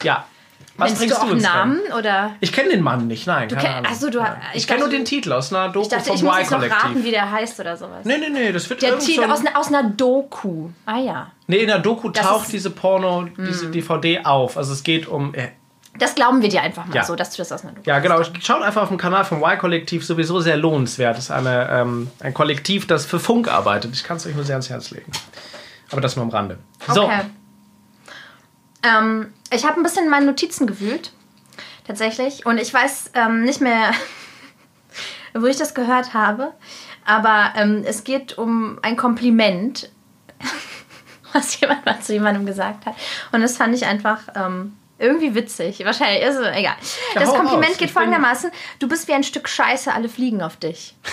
Ja. 0.02 0.26
Was 0.78 0.92
Nennst 0.92 1.02
du 1.02 1.06
bringst 1.08 1.22
auch 1.22 1.26
du 1.28 1.34
uns 1.34 1.44
Namen 1.44 1.82
oder? 2.00 2.32
Ich 2.40 2.54
kenne 2.54 2.70
den 2.70 2.82
Mann 2.82 3.08
nicht, 3.08 3.28
nein. 3.28 3.50
keine 3.50 3.62
kenn- 3.62 3.72
Ahnung. 3.80 3.92
ach 3.94 3.96
so, 4.00 4.10
du- 4.10 4.20
Ja. 4.20 4.38
ich 4.54 4.62
ich 4.62 4.68
kenne 4.68 4.80
nur 4.80 4.90
den 4.90 5.04
Titel 5.04 5.34
aus 5.34 5.54
einer 5.54 5.68
Doku 5.68 5.82
Ich 5.84 5.90
dachte, 5.90 6.06
vom 6.06 6.16
ich 6.16 6.24
muss 6.24 6.38
jetzt 6.40 6.52
noch 6.52 6.62
raten, 6.64 7.04
wie 7.04 7.12
der 7.12 7.30
heißt 7.30 7.60
oder 7.60 7.76
sowas. 7.76 8.06
Nee, 8.06 8.18
nee, 8.18 8.30
nee, 8.30 8.52
das 8.54 8.70
wird 8.70 8.82
Der 8.82 8.98
Titel 8.98 9.26
aus, 9.26 9.42
aus 9.54 9.68
einer 9.68 9.84
Doku. 9.84 10.70
Ah 10.86 11.00
ja. 11.00 11.32
Nee, 11.48 11.58
in 11.58 11.68
der 11.68 11.80
Doku 11.80 12.10
Das 12.10 12.26
taucht 12.26 12.40
ist- 12.44 12.46
Hm. 12.48 12.52
diese 12.54 12.70
Porno, 12.72 13.28
diese 13.38 13.70
DVD 13.70 14.22
auf. 14.24 14.56
Also 14.58 14.72
es 14.72 14.84
geht 14.84 15.06
um... 15.08 15.34
Das 16.02 16.16
glauben 16.16 16.42
wir 16.42 16.50
dir 16.50 16.64
einfach 16.64 16.86
mal 16.88 16.96
Ja. 16.96 17.04
so, 17.04 17.16
dass 17.16 17.30
du 17.30 17.38
das 17.38 17.52
aus 17.52 17.62
einer 17.62 17.74
Doku 17.74 17.88
Ja, 17.88 18.00
genau. 18.00 18.24
Schaut 18.42 18.64
einfach 18.64 18.82
auf 18.82 18.88
dem 18.88 18.98
Kanal 18.98 19.24
vom 19.24 19.44
Y-Kollektiv, 19.44 20.04
sowieso 20.04 20.40
sehr 20.40 20.58
lohnenswert. 20.58 21.16
Das 21.16 21.26
ist 21.26 21.32
eine, 21.32 21.70
ähm, 21.70 22.10
ein 22.22 22.34
Kollektiv, 22.34 22.88
das 22.88 23.06
für 23.06 23.20
Funk 23.20 23.48
arbeitet. 23.48 23.94
Ich 23.94 24.04
kann 24.04 24.18
es 24.18 24.26
euch 24.26 24.34
nur 24.34 24.44
sehr 24.44 24.56
ans 24.56 24.72
Herz 24.72 24.90
legen. 24.90 25.12
Aber 25.92 26.02
das 26.02 26.16
nur 26.16 26.26
am 26.26 26.32
Rande. 26.32 26.58
So, 26.92 27.04
Okay. 27.04 27.22
Ähm, 28.84 29.32
ich 29.52 29.64
habe 29.64 29.80
ein 29.80 29.84
bisschen 29.84 30.06
in 30.06 30.10
meinen 30.10 30.26
Notizen 30.26 30.66
gewühlt. 30.66 31.12
Tatsächlich. 31.86 32.48
Und 32.48 32.58
ich 32.58 32.74
weiß 32.74 33.12
ähm, 33.14 33.44
nicht 33.44 33.62
mehr, 33.62 33.92
wo 35.36 35.46
ich 35.46 35.58
das 35.58 35.76
gehört 35.76 36.16
habe. 36.16 36.52
Aber 37.06 37.54
ähm, 37.58 37.84
es 37.86 38.04
geht 38.04 38.40
um 38.40 38.80
ein 38.82 38.98
Kompliment, 38.98 39.92
was 41.34 41.60
jemand 41.60 41.86
mal 41.86 42.00
zu 42.00 42.14
jemandem 42.14 42.48
gesagt 42.48 42.88
hat. 42.88 42.96
Und 43.32 43.42
das 43.42 43.56
fand 43.58 43.76
ich 43.76 43.86
einfach 43.86 44.22
ähm, 44.36 44.74
irgendwie 45.02 45.36
witzig. 45.36 45.84
Wahrscheinlich, 45.84 46.24
ist 46.24 46.36
es 46.38 46.48
egal. 46.56 46.76
Ja, 47.14 47.20
das 47.20 47.30
Kompliment 47.30 47.72
raus. 47.72 47.78
geht 47.78 47.92
folgendermaßen: 47.92 48.52
Du 48.80 48.88
bist 48.88 49.08
wie 49.08 49.14
ein 49.14 49.24
Stück 49.24 49.50
Scheiße, 49.50 49.92
alle 49.94 50.10
fliegen 50.10 50.42
auf 50.42 50.58
dich. 50.58 50.96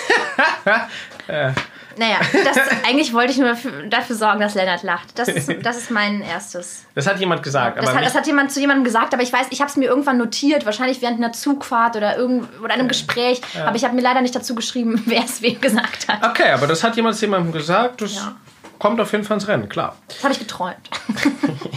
Äh. 1.28 1.52
Naja, 1.98 2.16
das, 2.44 2.56
eigentlich 2.88 3.12
wollte 3.12 3.32
ich 3.32 3.38
nur 3.38 3.48
dafür, 3.48 3.82
dafür 3.88 4.16
sorgen, 4.16 4.40
dass 4.40 4.54
Lennart 4.54 4.82
lacht. 4.82 5.18
Das 5.18 5.28
ist, 5.28 5.50
das 5.62 5.76
ist 5.76 5.90
mein 5.90 6.22
erstes. 6.22 6.84
das 6.94 7.06
hat 7.06 7.20
jemand 7.20 7.42
gesagt. 7.42 7.76
Das 7.76 7.92
hat, 7.94 8.02
das 8.02 8.14
hat 8.14 8.26
jemand 8.26 8.50
zu 8.50 8.60
jemandem 8.60 8.84
gesagt, 8.84 9.12
aber 9.12 9.22
ich 9.22 9.30
weiß, 9.30 9.48
ich 9.50 9.60
habe 9.60 9.68
es 9.68 9.76
mir 9.76 9.86
irgendwann 9.90 10.16
notiert, 10.16 10.64
wahrscheinlich 10.64 11.02
während 11.02 11.18
einer 11.18 11.32
Zugfahrt 11.32 11.96
oder, 11.96 12.16
irgend, 12.16 12.48
oder 12.62 12.72
einem 12.72 12.88
Gespräch. 12.88 13.42
Aber 13.66 13.76
ich 13.76 13.84
habe 13.84 13.94
mir 13.94 14.00
leider 14.00 14.22
nicht 14.22 14.34
dazu 14.34 14.54
geschrieben, 14.54 15.02
wer 15.06 15.22
es 15.24 15.42
wem 15.42 15.60
gesagt 15.60 16.08
hat. 16.08 16.24
okay, 16.24 16.50
aber 16.52 16.66
das 16.66 16.82
hat 16.82 16.96
jemand 16.96 17.16
zu 17.16 17.26
jemandem 17.26 17.52
gesagt. 17.52 18.00
Das 18.00 18.14
Ja. 18.14 18.36
kommt 18.78 19.00
auf 19.02 19.12
jeden 19.12 19.24
Fall 19.24 19.36
ins 19.36 19.48
Rennen, 19.48 19.68
klar. 19.68 19.96
Das 20.08 20.22
habe 20.24 20.32
ich 20.32 20.38
geträumt. 20.38 20.88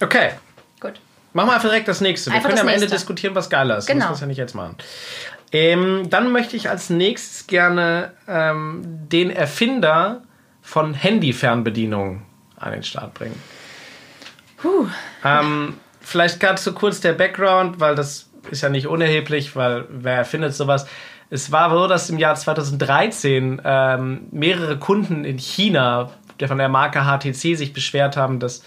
Okay. 0.00 0.30
Machen 1.32 1.48
wir 1.48 1.54
einfach 1.54 1.68
direkt 1.68 1.88
das 1.88 2.00
nächste. 2.00 2.30
Wir 2.30 2.36
Einfach 2.36 2.50
können 2.50 2.60
am 2.60 2.68
Ende 2.68 2.80
nächste. 2.80 2.96
diskutieren, 2.96 3.34
was 3.34 3.50
geiler 3.50 3.78
ist. 3.78 3.86
Genau. 3.86 4.10
Müssen 4.10 4.20
wir 4.20 4.24
ja 4.24 4.26
nicht 4.28 4.38
jetzt 4.38 4.54
machen. 4.54 4.76
Ähm, 5.52 6.10
dann 6.10 6.30
möchte 6.30 6.56
ich 6.56 6.68
als 6.68 6.90
nächstes 6.90 7.46
gerne 7.46 8.12
ähm, 8.26 8.82
den 8.84 9.30
Erfinder 9.30 10.22
von 10.62 10.92
Handy-Fernbedienungen 10.94 12.22
an 12.56 12.72
den 12.72 12.82
Start 12.82 13.14
bringen. 13.14 13.40
Puh. 14.58 14.86
Ähm, 15.24 15.78
vielleicht 16.00 16.40
ganz 16.40 16.64
so 16.64 16.72
kurz 16.72 17.00
der 17.00 17.12
Background, 17.12 17.80
weil 17.80 17.94
das 17.94 18.28
ist 18.50 18.62
ja 18.62 18.68
nicht 18.68 18.86
unerheblich, 18.86 19.56
weil 19.56 19.86
wer 19.88 20.16
erfindet 20.16 20.54
sowas? 20.54 20.86
Es 21.30 21.52
war 21.52 21.70
so, 21.70 21.86
dass 21.86 22.10
im 22.10 22.18
Jahr 22.18 22.34
2013 22.34 23.60
ähm, 23.64 24.26
mehrere 24.30 24.78
Kunden 24.78 25.24
in 25.24 25.38
China, 25.38 26.10
der 26.40 26.48
von 26.48 26.58
der 26.58 26.68
Marke 26.68 27.00
HTC, 27.00 27.56
sich 27.56 27.72
beschwert 27.72 28.16
haben, 28.16 28.40
dass 28.40 28.62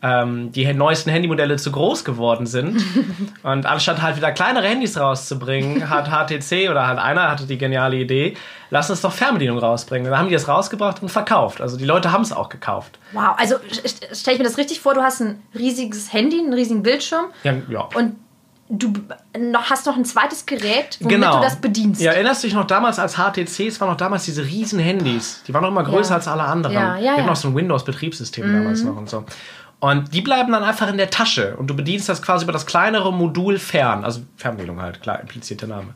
ähm, 0.00 0.52
die 0.52 0.72
neuesten 0.74 1.10
Handymodelle 1.10 1.56
zu 1.56 1.72
groß 1.72 2.04
geworden 2.04 2.46
sind. 2.46 2.80
Und 3.42 3.66
anstatt 3.66 4.00
halt 4.00 4.16
wieder 4.16 4.30
kleinere 4.30 4.66
Handys 4.68 4.96
rauszubringen, 4.98 5.90
hat 5.90 6.08
HTC 6.10 6.70
oder 6.70 6.86
halt 6.86 6.98
einer 7.00 7.30
hatte 7.30 7.46
die 7.46 7.58
geniale 7.58 7.96
Idee, 7.96 8.36
lass 8.70 8.90
uns 8.90 9.00
doch 9.00 9.12
Fernbedienung 9.12 9.58
rausbringen. 9.58 10.06
Und 10.06 10.12
dann 10.12 10.20
haben 10.20 10.28
die 10.28 10.34
das 10.34 10.46
rausgebracht 10.46 11.02
und 11.02 11.08
verkauft. 11.08 11.60
Also 11.60 11.76
die 11.76 11.84
Leute 11.84 12.12
haben 12.12 12.22
es 12.22 12.32
auch 12.32 12.48
gekauft. 12.48 12.98
Wow, 13.12 13.34
also 13.36 13.56
stelle 14.12 14.34
ich 14.34 14.38
mir 14.38 14.44
das 14.44 14.56
richtig 14.56 14.80
vor, 14.80 14.94
du 14.94 15.02
hast 15.02 15.20
ein 15.20 15.42
riesiges 15.58 16.12
Handy, 16.12 16.38
einen 16.38 16.54
riesigen 16.54 16.82
Bildschirm 16.84 17.26
Ja, 17.42 17.54
ja. 17.68 17.88
und 17.96 18.14
du 18.70 18.92
hast 19.68 19.86
noch 19.86 19.96
ein 19.96 20.04
zweites 20.04 20.44
Gerät, 20.46 20.98
womit 21.00 21.14
Genau. 21.16 21.36
du 21.38 21.42
das 21.42 21.56
bedienst. 21.56 22.00
Ja, 22.02 22.12
erinnerst 22.12 22.42
du 22.44 22.48
dich 22.48 22.54
noch 22.54 22.66
damals 22.66 22.98
als 22.98 23.14
HTCs, 23.16 23.80
waren 23.80 23.88
noch 23.88 23.96
damals 23.96 24.26
diese 24.26 24.44
riesen 24.44 24.78
Handys. 24.78 25.42
Die 25.48 25.54
waren 25.54 25.62
noch 25.62 25.70
immer 25.70 25.84
größer 25.84 26.10
Ja. 26.10 26.16
als 26.16 26.28
alle 26.28 26.42
anderen. 26.42 26.74
Ja, 26.74 26.96
ja, 26.96 27.00
Wir 27.02 27.08
hatten 27.10 27.16
ja. 27.18 27.22
Mhm. 27.24 27.28
noch 27.30 27.36
so 27.36 27.48
ein 27.48 27.54
Windows-Betriebssystem 27.56 28.44
damals 28.52 28.84
noch 28.84 28.96
und 28.96 29.08
so. 29.08 29.24
Und 29.80 30.12
die 30.12 30.20
bleiben 30.22 30.50
dann 30.52 30.64
einfach 30.64 30.88
in 30.88 30.96
der 30.96 31.10
Tasche 31.10 31.56
und 31.56 31.68
du 31.68 31.76
bedienst 31.76 32.08
das 32.08 32.20
quasi 32.20 32.44
über 32.44 32.52
das 32.52 32.66
kleinere 32.66 33.12
Modul 33.12 33.58
fern. 33.58 34.04
Also 34.04 34.22
Fernbedienung 34.36 34.80
halt, 34.82 35.00
klar, 35.02 35.20
impliziert 35.20 35.60
der 35.60 35.68
Name. 35.68 35.94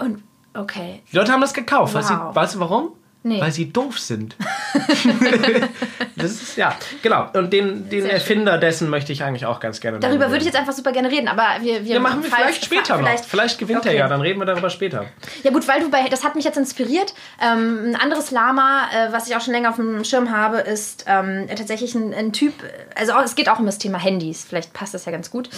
Und, 0.00 0.22
okay. 0.54 1.02
Die 1.12 1.16
Leute 1.16 1.30
haben 1.32 1.40
das 1.40 1.54
gekauft. 1.54 1.94
Weil 1.94 2.02
sie, 2.02 2.12
Wow. 2.14 2.34
weißt 2.34 2.56
du 2.56 2.60
warum? 2.60 2.88
Nee. 3.22 3.40
Weil 3.40 3.52
sie 3.52 3.70
doof 3.70 3.98
sind. 3.98 4.34
das 6.16 6.30
ist, 6.32 6.56
ja, 6.56 6.74
genau. 7.02 7.28
Und 7.34 7.52
den, 7.52 7.88
den 7.90 8.06
Erfinder 8.06 8.56
dessen 8.58 8.88
möchte 8.88 9.12
ich 9.12 9.22
eigentlich 9.22 9.44
auch 9.46 9.60
ganz 9.60 9.80
gerne 9.80 9.98
Darüber 10.00 10.28
würde 10.28 10.38
ich 10.38 10.44
jetzt 10.46 10.56
einfach 10.56 10.72
super 10.72 10.92
gerne 10.92 11.10
reden, 11.10 11.28
aber 11.28 11.44
wir... 11.60 11.84
Wir 11.84 11.94
ja, 11.94 12.00
machen 12.00 12.22
wir 12.22 12.30
vielleicht 12.30 12.64
später 12.64 12.94
noch. 12.96 13.00
vielleicht- 13.06 13.24
Vielleicht 13.26 13.58
gewinnt 13.58 13.80
Okay. 13.80 13.90
er 13.90 13.94
ja, 13.94 14.08
dann 14.08 14.20
reden 14.22 14.38
wir 14.40 14.46
darüber 14.46 14.70
später. 14.70 15.04
Ja 15.42 15.50
gut, 15.50 15.68
weil 15.68 15.80
du 15.80 15.90
bei, 15.90 16.08
das 16.08 16.24
hat 16.24 16.34
mich 16.34 16.44
jetzt 16.44 16.56
inspiriert. 16.56 17.14
Ähm, 17.42 17.90
ein 17.90 17.96
anderes 17.96 18.30
Lama, 18.30 18.88
äh, 18.92 19.12
was 19.12 19.28
ich 19.28 19.36
auch 19.36 19.40
schon 19.42 19.52
länger 19.52 19.70
auf 19.70 19.76
dem 19.76 20.02
Schirm 20.04 20.30
habe, 20.30 20.58
ist 20.58 21.04
ähm, 21.06 21.46
tatsächlich 21.48 21.94
ein, 21.94 22.14
ein 22.14 22.32
Typ, 22.32 22.54
also 22.94 23.12
es 23.24 23.34
geht 23.34 23.48
auch 23.50 23.58
um 23.58 23.66
das 23.66 23.78
Thema 23.78 23.98
Handys, 23.98 24.44
vielleicht 24.48 24.72
passt 24.72 24.94
das 24.94 25.04
ja 25.04 25.12
ganz 25.12 25.30
gut. 25.30 25.48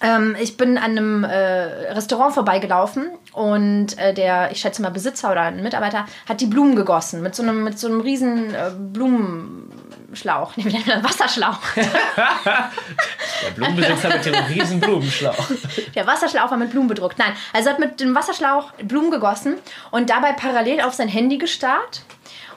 Ähm, 0.00 0.36
ich 0.40 0.56
bin 0.56 0.78
an 0.78 0.92
einem 0.92 1.24
äh, 1.24 1.92
Restaurant 1.92 2.34
vorbeigelaufen 2.34 3.10
und 3.32 3.98
äh, 3.98 4.14
der, 4.14 4.50
ich 4.52 4.60
schätze 4.60 4.82
mal 4.82 4.90
Besitzer 4.90 5.32
oder 5.32 5.42
ein 5.42 5.62
Mitarbeiter, 5.62 6.06
hat 6.28 6.40
die 6.40 6.46
Blumen 6.46 6.76
gegossen 6.76 7.22
mit 7.22 7.34
so 7.34 7.42
einem, 7.42 7.64
mit 7.64 7.78
so 7.78 7.88
einem 7.88 8.00
riesen 8.00 8.54
äh, 8.54 8.70
Blumenschlauch, 8.78 10.56
nee, 10.56 10.82
das? 10.86 11.02
Wasserschlauch. 11.02 11.58
Der 13.44 13.50
Blumenbesitzer 13.50 14.08
mit 14.08 14.24
dem 14.24 14.34
riesen 14.34 14.80
Blumenschlauch. 14.80 15.50
Der 15.94 16.06
Wasserschlauch 16.06 16.50
war 16.50 16.58
mit 16.58 16.70
Blumen 16.70 16.88
bedruckt. 16.88 17.18
Nein, 17.18 17.32
also 17.52 17.68
er 17.68 17.72
hat 17.74 17.80
mit 17.80 18.00
dem 18.00 18.14
Wasserschlauch 18.14 18.72
Blumen 18.82 19.10
gegossen 19.10 19.56
und 19.90 20.10
dabei 20.10 20.32
parallel 20.32 20.80
auf 20.80 20.94
sein 20.94 21.08
Handy 21.08 21.38
gestarrt. 21.38 22.02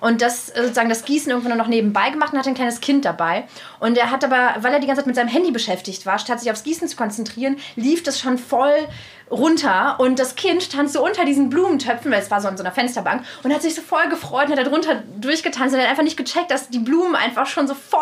Und 0.02 0.22
das 0.22 0.50
äh, 0.50 0.64
sozusagen 0.64 0.90
das 0.90 1.06
Gießen 1.06 1.32
irgendwann 1.32 1.58
noch 1.58 1.68
nebenbei 1.68 2.10
gemacht 2.10 2.34
und 2.34 2.40
hatte 2.40 2.50
ein 2.50 2.56
kleines 2.56 2.82
Kind 2.82 3.06
dabei. 3.06 3.46
Und 3.80 3.98
er 3.98 4.12
hat 4.12 4.26
aber, 4.26 4.56
weil 4.62 4.74
er 4.74 4.80
die 4.80 4.88
ganze 4.88 5.02
Zeit 5.02 5.08
mit 5.08 5.16
seinem 5.16 5.30
Handy 5.30 5.52
beschäftigt 5.52 6.06
war, 6.06 6.20
statt 6.20 6.42
sich 6.42 6.52
aufs 6.52 6.64
Gießen 6.64 6.90
zu 6.90 6.98
konzentrieren, 6.98 7.58
lief 7.76 8.04
das 8.04 8.20
schon 8.20 8.38
voll 8.38 8.88
runter 9.32 9.96
und 10.00 10.20
das 10.20 10.36
Kind 10.36 10.68
so 10.88 11.06
unter 11.06 11.24
diesen 11.24 11.50
Blumentöpfen, 11.50 12.12
weil 12.12 12.20
es 12.20 12.30
war 12.30 12.42
so 12.42 12.50
an 12.50 12.58
so 12.58 12.64
einer 12.64 12.74
Fensterbank 12.74 13.24
und 13.44 13.54
hat 13.54 13.62
sich 13.62 13.76
so 13.76 13.82
voll 13.82 14.10
gefreut 14.10 14.48
und 14.48 14.58
hat 14.58 14.66
da 14.66 14.70
drunter 14.70 15.04
durchgetanzt 15.20 15.74
und 15.74 15.82
hat 15.82 15.90
einfach 15.90 16.04
nicht 16.04 16.18
gecheckt, 16.18 16.52
dass 16.52 16.70
die 16.70 16.80
Blumen 16.80 17.16
einfach 17.16 17.48
schon 17.48 17.68
so 17.68 17.74
voll 17.74 18.02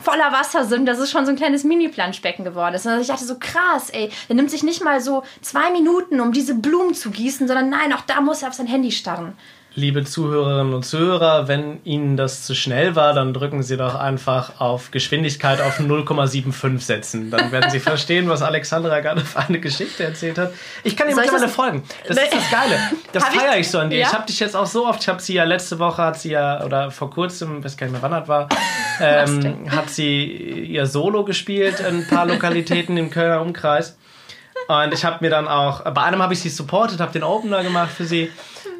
voller 0.00 0.30
Wasser 0.32 0.64
sind, 0.64 0.86
dass 0.86 0.98
es 0.98 1.10
schon 1.10 1.24
so 1.24 1.30
ein 1.30 1.36
kleines 1.36 1.64
Mini-Planschbecken 1.64 2.44
geworden 2.44 2.74
ist. 2.74 2.86
Und 2.86 3.00
ich 3.00 3.06
dachte 3.06 3.24
so 3.24 3.38
krass, 3.38 3.88
ey, 3.90 4.10
der 4.28 4.36
nimmt 4.36 4.50
sich 4.50 4.62
nicht 4.62 4.84
mal 4.84 5.00
so 5.00 5.22
zwei 5.40 5.70
Minuten, 5.70 6.20
um 6.20 6.32
diese 6.32 6.54
Blumen 6.54 6.94
zu 6.94 7.10
gießen, 7.10 7.46
sondern 7.46 7.70
nein, 7.70 7.92
auch 7.94 8.02
da 8.02 8.20
muss 8.20 8.42
er 8.42 8.48
auf 8.48 8.54
sein 8.54 8.66
Handy 8.66 8.92
starren. 8.92 9.36
Liebe 9.78 10.02
Zuhörerinnen 10.02 10.74
und 10.74 10.82
Zuhörer, 10.84 11.46
wenn 11.46 11.78
Ihnen 11.84 12.16
das 12.16 12.42
zu 12.44 12.56
schnell 12.56 12.96
war, 12.96 13.12
dann 13.14 13.32
drücken 13.32 13.62
Sie 13.62 13.76
doch 13.76 13.94
einfach 13.94 14.60
auf 14.60 14.90
Geschwindigkeit 14.90 15.60
auf 15.60 15.78
0,75 15.78 16.80
setzen. 16.80 17.30
Dann 17.30 17.52
werden 17.52 17.70
Sie 17.70 17.78
verstehen, 17.92 18.28
was 18.28 18.42
Alexandra 18.42 18.98
gerade 18.98 19.20
für 19.20 19.38
eine 19.38 19.60
Geschichte 19.60 20.02
erzählt 20.02 20.36
hat. 20.36 20.52
Ich 20.82 20.96
kann 20.96 21.06
Ihnen 21.08 21.16
mittlerweile 21.16 21.48
folgen. 21.48 21.84
Das 22.08 22.16
ist 22.16 22.32
das 22.34 22.50
Geile. 22.50 22.76
Das 23.12 23.24
Hab 23.24 23.34
ich- 23.34 23.40
feiere 23.40 23.58
ich 23.58 23.70
so 23.70 23.78
an 23.78 23.90
dir. 23.90 23.98
Ja? 24.00 24.08
Ich 24.08 24.12
habe 24.12 24.26
dich 24.26 24.40
jetzt 24.40 24.56
auch 24.56 24.66
so 24.66 24.84
oft, 24.84 25.00
ich 25.00 25.08
habe 25.08 25.22
sie 25.22 25.34
ja 25.34 25.44
letzte 25.44 25.78
Woche, 25.78 26.02
hat 26.02 26.18
sie 26.18 26.30
ja, 26.32 26.64
oder 26.64 26.90
vor 26.90 27.10
kurzem, 27.10 27.62
weiß 27.62 27.76
gar 27.76 27.86
nicht 27.86 27.92
mehr 27.92 28.02
wann 28.02 28.10
das 28.10 28.26
war, 28.26 28.48
ähm, 29.00 29.70
hat 29.70 29.90
sie 29.90 30.24
ihr 30.24 30.86
Solo 30.86 31.22
gespielt 31.24 31.78
in 31.78 31.98
ein 32.00 32.06
paar 32.08 32.26
Lokalitäten 32.26 32.96
im 32.96 33.10
Kölner 33.10 33.40
Umkreis. 33.42 33.96
Und 34.66 34.92
ich 34.92 35.04
habe 35.04 35.18
mir 35.20 35.30
dann 35.30 35.46
auch, 35.46 35.82
bei 35.84 36.02
einem 36.02 36.20
habe 36.20 36.34
ich 36.34 36.40
sie 36.40 36.48
supportet, 36.50 36.98
habe 37.00 37.12
den 37.12 37.22
Opener 37.22 37.62
gemacht 37.62 37.90
für 37.96 38.04
sie 38.04 38.30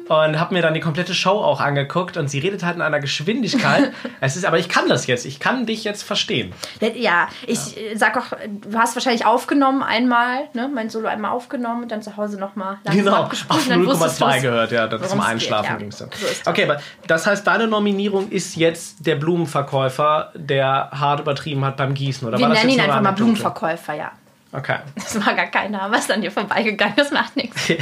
und 0.09 0.39
habe 0.39 0.55
mir 0.55 0.63
dann 0.63 0.73
die 0.73 0.79
komplette 0.79 1.13
Show 1.13 1.29
auch 1.29 1.61
angeguckt 1.61 2.17
und 2.17 2.29
sie 2.29 2.39
redet 2.39 2.63
halt 2.63 2.75
in 2.75 2.81
einer 2.81 2.99
Geschwindigkeit. 2.99 3.93
es 4.21 4.35
ist, 4.35 4.43
aber 4.43 4.57
ich 4.57 4.67
kann 4.67 4.89
das 4.89 5.05
jetzt, 5.05 5.25
ich 5.25 5.39
kann 5.39 5.67
dich 5.67 5.83
jetzt 5.83 6.01
verstehen. 6.01 6.51
Ja, 6.95 7.27
ich 7.45 7.77
äh, 7.77 7.95
sag 7.95 8.17
auch, 8.17 8.37
du 8.47 8.77
hast 8.77 8.95
wahrscheinlich 8.95 9.27
aufgenommen 9.27 9.83
einmal, 9.83 10.49
ne, 10.53 10.67
mein 10.73 10.89
Solo 10.89 11.07
einmal 11.07 11.31
aufgenommen 11.31 11.83
und 11.83 11.91
dann 11.91 12.01
zu 12.01 12.17
Hause 12.17 12.39
nochmal 12.39 12.79
Genau, 12.91 13.23
auf 13.23 13.31
und 13.49 13.69
dann 13.69 13.85
wusstest 13.85 14.21
0,2 14.21 14.33
du's. 14.33 14.41
gehört, 14.41 14.71
ja, 14.71 14.87
dann 14.87 15.03
zum 15.03 15.21
Einschlafen 15.21 15.63
geht, 15.63 15.71
ja. 15.71 15.77
ging 15.77 15.89
es 15.89 15.97
dann. 15.97 16.09
So 16.11 16.49
okay, 16.49 16.63
aber 16.63 16.81
das 17.05 17.27
heißt, 17.27 17.45
deine 17.45 17.67
Nominierung 17.67 18.29
ist 18.29 18.55
jetzt 18.55 19.05
der 19.05 19.15
Blumenverkäufer, 19.15 20.31
der 20.33 20.89
hart 20.91 21.19
übertrieben 21.19 21.63
hat 21.63 21.77
beim 21.77 21.93
Gießen, 21.93 22.27
oder 22.27 22.39
Wir 22.39 22.47
war 22.47 22.55
das 22.55 22.63
nennen 22.63 22.73
ihn 22.73 22.81
einfach 22.81 23.01
mal? 23.01 23.11
Blumenverkäufer, 23.11 23.93
ja. 23.93 24.11
Okay. 24.51 24.77
Das 24.95 25.23
war 25.25 25.33
gar 25.35 25.45
kein 25.47 25.71
Name, 25.71 25.97
ist 25.97 26.11
an 26.11 26.21
dir 26.21 26.31
vorbeigegangen, 26.31 26.95
das 26.95 27.11
macht 27.11 27.35
nichts. 27.35 27.69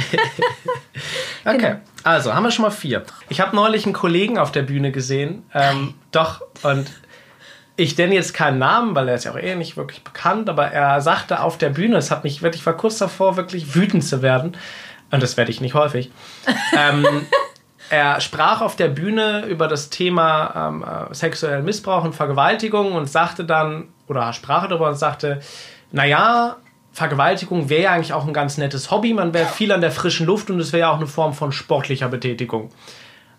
Okay, 1.44 1.56
Genau. 1.58 1.76
also 2.04 2.34
haben 2.34 2.42
wir 2.42 2.50
schon 2.50 2.64
mal 2.64 2.70
vier. 2.70 3.04
Ich 3.28 3.40
habe 3.40 3.54
neulich 3.56 3.84
einen 3.84 3.94
Kollegen 3.94 4.38
auf 4.38 4.52
der 4.52 4.62
Bühne 4.62 4.92
gesehen. 4.92 5.44
Ähm, 5.54 5.94
doch, 6.10 6.42
und 6.62 6.90
ich 7.76 7.96
nenne 7.96 8.14
jetzt 8.14 8.34
keinen 8.34 8.58
Namen, 8.58 8.94
weil 8.94 9.08
er 9.08 9.14
ist 9.14 9.24
ja 9.24 9.30
auch 9.32 9.38
eh 9.38 9.54
nicht 9.54 9.76
wirklich 9.76 10.02
bekannt, 10.04 10.50
aber 10.50 10.66
er 10.72 11.00
sagte 11.00 11.40
auf 11.40 11.56
der 11.56 11.70
Bühne, 11.70 11.96
es 11.96 12.10
hat 12.10 12.24
mich 12.24 12.42
wirklich, 12.42 12.62
ich 12.62 12.66
war 12.66 12.76
kurz 12.76 12.98
davor, 12.98 13.36
wirklich 13.36 13.74
wütend 13.74 14.04
zu 14.04 14.20
werden. 14.20 14.56
Und 15.10 15.22
das 15.22 15.36
werde 15.36 15.50
ich 15.50 15.60
nicht 15.60 15.74
häufig. 15.74 16.10
ähm, 16.76 17.06
er 17.90 18.20
sprach 18.20 18.60
auf 18.60 18.76
der 18.76 18.88
Bühne 18.88 19.46
über 19.46 19.68
das 19.68 19.88
Thema 19.90 20.68
ähm, 20.68 20.84
äh, 20.84 21.14
sexuellen 21.14 21.64
Missbrauch 21.64 22.04
und 22.04 22.14
Vergewaltigung 22.14 22.92
und 22.92 23.08
sagte 23.08 23.44
dann, 23.44 23.88
oder 24.08 24.32
sprach 24.34 24.66
darüber 24.66 24.88
und 24.88 24.96
sagte, 24.96 25.40
naja, 25.92 26.56
Vergewaltigung 26.92 27.68
wäre 27.68 27.82
ja 27.82 27.92
eigentlich 27.92 28.12
auch 28.12 28.26
ein 28.26 28.32
ganz 28.32 28.58
nettes 28.58 28.90
Hobby, 28.90 29.14
man 29.14 29.32
wäre 29.32 29.46
viel 29.46 29.72
an 29.72 29.80
der 29.80 29.90
frischen 29.90 30.26
Luft 30.26 30.50
und 30.50 30.58
es 30.60 30.72
wäre 30.72 30.80
ja 30.80 30.90
auch 30.90 30.96
eine 30.96 31.06
Form 31.06 31.32
von 31.32 31.52
sportlicher 31.52 32.08
Betätigung. 32.08 32.70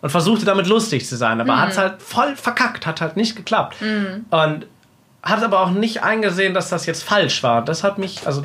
Und 0.01 0.09
versuchte 0.09 0.45
damit 0.45 0.67
lustig 0.67 1.05
zu 1.05 1.17
sein, 1.17 1.41
aber 1.41 1.59
hat 1.59 1.71
es 1.71 1.77
halt 1.77 2.01
voll 2.01 2.35
verkackt, 2.37 2.85
hat 2.85 3.01
halt 3.01 3.17
nicht 3.17 3.35
geklappt. 3.35 3.75
Und 4.29 4.65
hat 5.21 5.43
aber 5.43 5.59
auch 5.59 5.71
nicht 5.71 6.03
eingesehen, 6.03 6.53
dass 6.53 6.69
das 6.69 6.85
jetzt 6.85 7.03
falsch 7.03 7.43
war. 7.43 7.65
Das 7.65 7.83
hat 7.83 7.97
mich, 7.97 8.25
also 8.25 8.43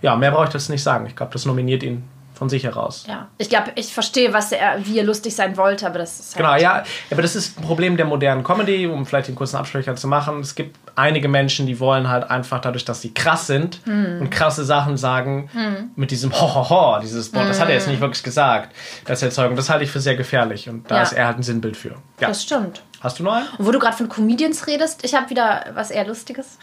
ja, 0.00 0.14
mehr 0.14 0.30
brauche 0.30 0.44
ich 0.44 0.50
das 0.50 0.68
nicht 0.68 0.82
sagen. 0.84 1.06
Ich 1.06 1.16
glaube, 1.16 1.32
das 1.32 1.44
nominiert 1.44 1.82
ihn 1.82 2.04
von 2.42 2.48
sich 2.48 2.64
heraus. 2.64 3.04
Ja, 3.06 3.28
ich 3.38 3.48
glaube, 3.48 3.70
ich 3.76 3.94
verstehe, 3.94 4.32
was 4.32 4.50
er, 4.50 4.84
wie 4.84 4.98
er 4.98 5.04
lustig 5.04 5.32
sein 5.36 5.56
wollte, 5.56 5.86
aber 5.86 6.00
das 6.00 6.18
ist 6.18 6.34
halt 6.34 6.44
Genau, 6.44 6.56
ja, 6.56 6.82
aber 7.12 7.22
das 7.22 7.36
ist 7.36 7.56
ein 7.56 7.62
Problem 7.62 7.96
der 7.96 8.04
modernen 8.04 8.42
Comedy, 8.42 8.88
um 8.88 9.06
vielleicht 9.06 9.28
den 9.28 9.36
kurzen 9.36 9.54
Absprecher 9.58 9.94
zu 9.94 10.08
machen. 10.08 10.40
Es 10.40 10.56
gibt 10.56 10.76
einige 10.96 11.28
Menschen, 11.28 11.66
die 11.68 11.78
wollen 11.78 12.08
halt 12.08 12.28
einfach 12.28 12.60
dadurch, 12.60 12.84
dass 12.84 13.00
sie 13.00 13.14
krass 13.14 13.46
sind 13.46 13.78
Hm. 13.84 14.22
und 14.22 14.30
krasse 14.30 14.64
Sachen 14.64 14.96
sagen, 14.96 15.48
mit 15.94 16.10
diesem 16.10 16.32
Ho-Ho-Ho, 16.32 16.98
dieses 17.00 17.32
Wort, 17.32 17.48
das 17.48 17.60
hat 17.60 17.68
er 17.68 17.74
jetzt 17.76 17.86
nicht 17.86 18.00
wirklich 18.00 18.24
gesagt, 18.24 18.74
das 19.04 19.22
erzeugen. 19.22 19.54
Das 19.54 19.70
halte 19.70 19.84
ich 19.84 19.90
für 19.92 20.00
sehr 20.00 20.16
gefährlich 20.16 20.68
und 20.68 20.90
da 20.90 20.96
Hm. 20.96 20.96
Ja. 20.96 21.02
ist 21.04 21.12
er 21.12 21.26
halt 21.26 21.38
ein 21.38 21.42
Sinnbild 21.44 21.76
für. 21.76 21.90
Ja. 22.18 22.26
Das 22.26 22.42
stimmt. 22.42 22.82
Hast 23.00 23.20
du 23.20 23.22
noch 23.22 23.34
einen? 23.34 23.46
Und 23.56 23.66
wo 23.66 23.70
du 23.70 23.78
gerade 23.78 23.96
von 23.96 24.08
Comedians 24.08 24.66
redest, 24.66 25.04
ich 25.04 25.14
habe 25.14 25.30
wieder 25.30 25.66
was 25.74 25.92
eher 25.92 26.06
Lustiges. 26.08 26.58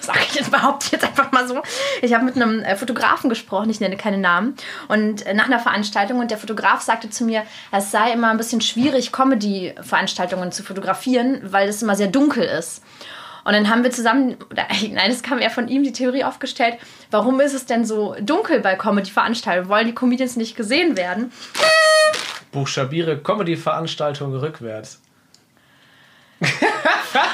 Sag 0.10 0.16
ich 0.26 0.34
jetzt, 0.34 0.50
behaupte 0.50 0.86
ich 0.86 0.92
jetzt 0.92 1.04
einfach 1.04 1.30
mal 1.32 1.46
so. 1.46 1.62
Ich 2.02 2.14
habe 2.14 2.24
mit 2.24 2.36
einem 2.36 2.62
äh, 2.62 2.76
Fotografen 2.76 3.28
gesprochen, 3.28 3.70
ich 3.70 3.80
nenne 3.80 3.96
keine 3.96 4.18
Namen, 4.18 4.56
und 4.88 5.26
äh, 5.26 5.34
nach 5.34 5.46
einer 5.46 5.58
Veranstaltung 5.58 6.20
und 6.20 6.30
der 6.30 6.38
Fotograf 6.38 6.80
sagte 6.80 7.10
zu 7.10 7.24
mir, 7.24 7.44
es 7.70 7.90
sei 7.90 8.12
immer 8.12 8.30
ein 8.30 8.38
bisschen 8.38 8.60
schwierig, 8.60 9.12
Comedy-Veranstaltungen 9.12 10.52
zu 10.52 10.62
fotografieren, 10.62 11.40
weil 11.42 11.68
es 11.68 11.82
immer 11.82 11.96
sehr 11.96 12.08
dunkel 12.08 12.44
ist. 12.44 12.82
Und 13.44 13.54
dann 13.54 13.68
haben 13.68 13.84
wir 13.84 13.90
zusammen, 13.90 14.36
nein, 14.54 15.10
es 15.10 15.22
kam 15.22 15.38
eher 15.38 15.50
von 15.50 15.68
ihm 15.68 15.82
die 15.82 15.92
Theorie 15.92 16.24
aufgestellt, 16.24 16.76
warum 17.10 17.40
ist 17.40 17.54
es 17.54 17.66
denn 17.66 17.84
so 17.84 18.14
dunkel 18.20 18.60
bei 18.60 18.76
Comedy-Veranstaltungen? 18.76 19.68
Wollen 19.68 19.86
die 19.86 19.94
Comedians 19.94 20.36
nicht 20.36 20.56
gesehen 20.56 20.96
werden? 20.96 21.32
Buchstabiere 22.52 23.18
Comedy-Veranstaltung 23.18 24.34
rückwärts. 24.34 25.00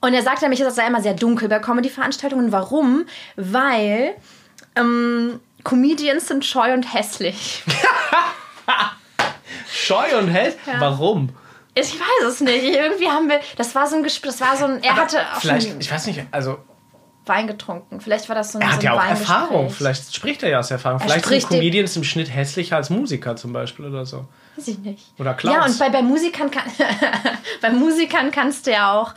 Und 0.01 0.15
er 0.15 0.23
sagte 0.23 0.41
nämlich, 0.41 0.59
es 0.59 0.75
sei 0.75 0.87
immer 0.87 1.01
sehr 1.01 1.13
dunkel 1.13 1.47
bei 1.47 1.59
Comedy-Veranstaltungen. 1.59 2.51
Warum? 2.51 3.05
Weil 3.35 4.15
ähm, 4.75 5.39
Comedians 5.63 6.27
sind 6.27 6.43
scheu 6.43 6.73
und 6.73 6.91
hässlich. 6.93 7.63
Scheu 9.71 10.17
und 10.17 10.29
hell? 10.29 10.55
Warum? 10.79 11.29
Ich 11.75 11.93
weiß 11.93 12.27
es 12.27 12.41
nicht. 12.41 12.63
Irgendwie 12.63 13.07
haben 13.07 13.29
wir. 13.29 13.39
Das 13.57 13.75
war 13.75 13.87
so 13.87 13.95
ein 13.95 14.03
Gespräch. 14.03 14.31
Das 14.31 14.41
war 14.41 14.57
so 14.57 14.65
ein. 14.65 14.83
Er 14.83 14.95
hatte 14.95 15.19
auch 15.19 15.41
Vielleicht, 15.41 15.75
ich 15.79 15.91
weiß 15.91 16.07
nicht, 16.07 16.21
also 16.31 16.57
Wein 17.25 17.47
getrunken. 17.47 18.01
Vielleicht 18.01 18.27
war 18.27 18.35
das 18.35 18.51
so 18.51 18.59
ein. 18.59 18.63
er 18.63 18.67
so 18.67 18.73
hat 18.73 18.79
ein 18.79 18.85
ja 18.85 18.93
auch. 18.93 19.03
Erfahrung. 19.03 19.69
Vielleicht 19.69 20.13
spricht 20.13 20.43
er 20.43 20.49
ja 20.49 20.59
aus 20.59 20.71
Erfahrung. 20.71 20.99
Vielleicht 20.99 21.25
sind 21.25 21.47
Comedians 21.47 21.95
im 21.95 22.03
Schnitt 22.03 22.33
hässlicher 22.33 22.75
als 22.75 22.89
Musiker 22.89 23.35
zum 23.35 23.53
Beispiel 23.53 23.85
oder 23.85 24.05
so. 24.05 24.25
Weiß 24.57 24.67
ich 24.67 24.79
nicht. 24.79 25.13
Oder 25.19 25.33
Clowns. 25.33 25.55
Ja, 25.55 25.65
und 25.65 25.79
bei, 25.79 25.89
bei 25.89 26.01
Musikern 26.01 26.51
kann, 26.51 26.63
bei 27.61 27.69
Musikern 27.69 28.31
kannst 28.31 28.67
du 28.67 28.71
ja 28.71 28.93
auch. 28.93 29.13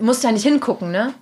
Musst 0.00 0.22
du 0.22 0.28
ja 0.28 0.32
nicht 0.32 0.44
hingucken, 0.44 0.90
ne? 0.90 1.12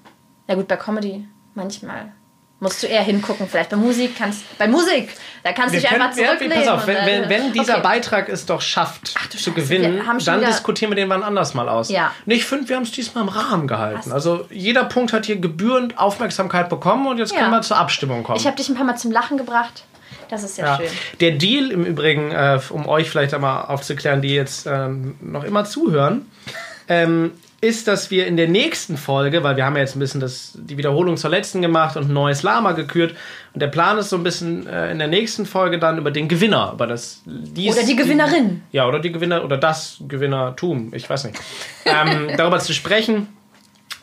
Ja, 0.46 0.54
gut, 0.54 0.68
bei 0.68 0.76
Comedy 0.76 1.26
manchmal. 1.54 2.12
Musst 2.60 2.82
du 2.82 2.88
eher 2.88 3.02
hingucken, 3.02 3.46
vielleicht. 3.48 3.70
Bei 3.70 3.76
Musik 3.76 4.16
kannst. 4.18 4.42
Bei 4.58 4.66
Musik! 4.66 5.10
Da 5.44 5.52
kannst 5.52 5.74
du 5.74 5.78
dich 5.80 5.88
einfach 5.88 6.10
können, 6.10 6.18
ja, 6.18 6.36
zurücklehnen. 6.36 6.58
pass 6.58 6.68
auf, 6.68 6.86
wenn, 6.88 6.96
und, 6.96 7.06
wenn, 7.06 7.28
wenn 7.28 7.52
dieser 7.52 7.74
okay. 7.74 7.82
Beitrag 7.82 8.28
es 8.28 8.46
doch 8.46 8.60
schafft, 8.60 9.14
du 9.14 9.38
zu 9.38 9.52
Scheiße, 9.52 9.52
gewinnen, 9.52 10.02
dann 10.24 10.40
diskutieren 10.40 10.90
wir 10.90 10.96
den 10.96 11.08
wann 11.08 11.22
anders 11.22 11.54
mal 11.54 11.68
aus. 11.68 11.88
Ja. 11.88 12.12
Nee, 12.26 12.34
ich 12.34 12.44
finde, 12.44 12.68
wir 12.68 12.74
haben 12.74 12.82
es 12.82 12.90
diesmal 12.90 13.22
im 13.22 13.28
Rahmen 13.28 13.68
gehalten. 13.68 14.10
Also 14.10 14.46
jeder 14.50 14.84
Punkt 14.84 15.12
hat 15.12 15.26
hier 15.26 15.36
gebührend 15.36 15.98
Aufmerksamkeit 15.98 16.68
bekommen 16.68 17.06
und 17.06 17.18
jetzt 17.18 17.32
Ja. 17.32 17.38
können 17.38 17.52
wir 17.52 17.62
zur 17.62 17.76
Abstimmung 17.76 18.24
kommen. 18.24 18.38
Ich 18.38 18.46
habe 18.46 18.56
dich 18.56 18.68
ein 18.68 18.74
paar 18.74 18.84
Mal 18.84 18.96
zum 18.96 19.12
Lachen 19.12 19.38
gebracht. 19.38 19.84
Das 20.28 20.42
ist 20.42 20.58
ja, 20.58 20.66
ja. 20.66 20.76
schön. 20.78 20.88
Der 21.20 21.30
Deal 21.32 21.70
im 21.70 21.84
Übrigen, 21.84 22.32
äh, 22.32 22.58
um 22.70 22.88
euch 22.88 23.08
vielleicht 23.08 23.34
einmal 23.34 23.66
aufzuklären, 23.66 24.20
die 24.20 24.34
jetzt 24.34 24.66
ähm, 24.66 25.16
noch 25.20 25.44
immer 25.44 25.64
zuhören, 25.64 26.30
ähm, 26.88 27.32
ist, 27.60 27.88
dass 27.88 28.10
wir 28.10 28.26
in 28.26 28.36
der 28.36 28.46
nächsten 28.46 28.96
Folge, 28.96 29.42
weil 29.42 29.56
wir 29.56 29.64
haben 29.64 29.74
ja 29.74 29.80
jetzt 29.80 29.96
ein 29.96 29.98
bisschen 29.98 30.20
das, 30.20 30.52
die 30.54 30.76
Wiederholung 30.78 31.16
zur 31.16 31.30
letzten 31.30 31.60
gemacht 31.60 31.96
und 31.96 32.08
ein 32.08 32.12
neues 32.12 32.42
Lama 32.44 32.72
gekürt. 32.72 33.16
Und 33.52 33.60
der 33.60 33.66
Plan 33.66 33.98
ist 33.98 34.10
so 34.10 34.16
ein 34.16 34.22
bisschen 34.22 34.66
äh, 34.68 34.92
in 34.92 34.98
der 34.98 35.08
nächsten 35.08 35.44
Folge 35.44 35.78
dann 35.80 35.98
über 35.98 36.12
den 36.12 36.28
Gewinner, 36.28 36.70
über 36.74 36.86
das 36.86 37.22
dies, 37.26 37.76
Oder 37.76 37.84
die 37.84 37.96
Gewinnerin. 37.96 38.62
ja, 38.70 38.86
oder 38.86 39.00
die 39.00 39.10
Gewinner 39.10 39.44
oder 39.44 39.56
das 39.56 39.98
Gewinnertum, 40.06 40.92
ich 40.94 41.10
weiß 41.10 41.24
nicht. 41.24 41.38
ähm, 41.84 42.28
darüber 42.36 42.60
zu 42.60 42.72
sprechen, 42.72 43.26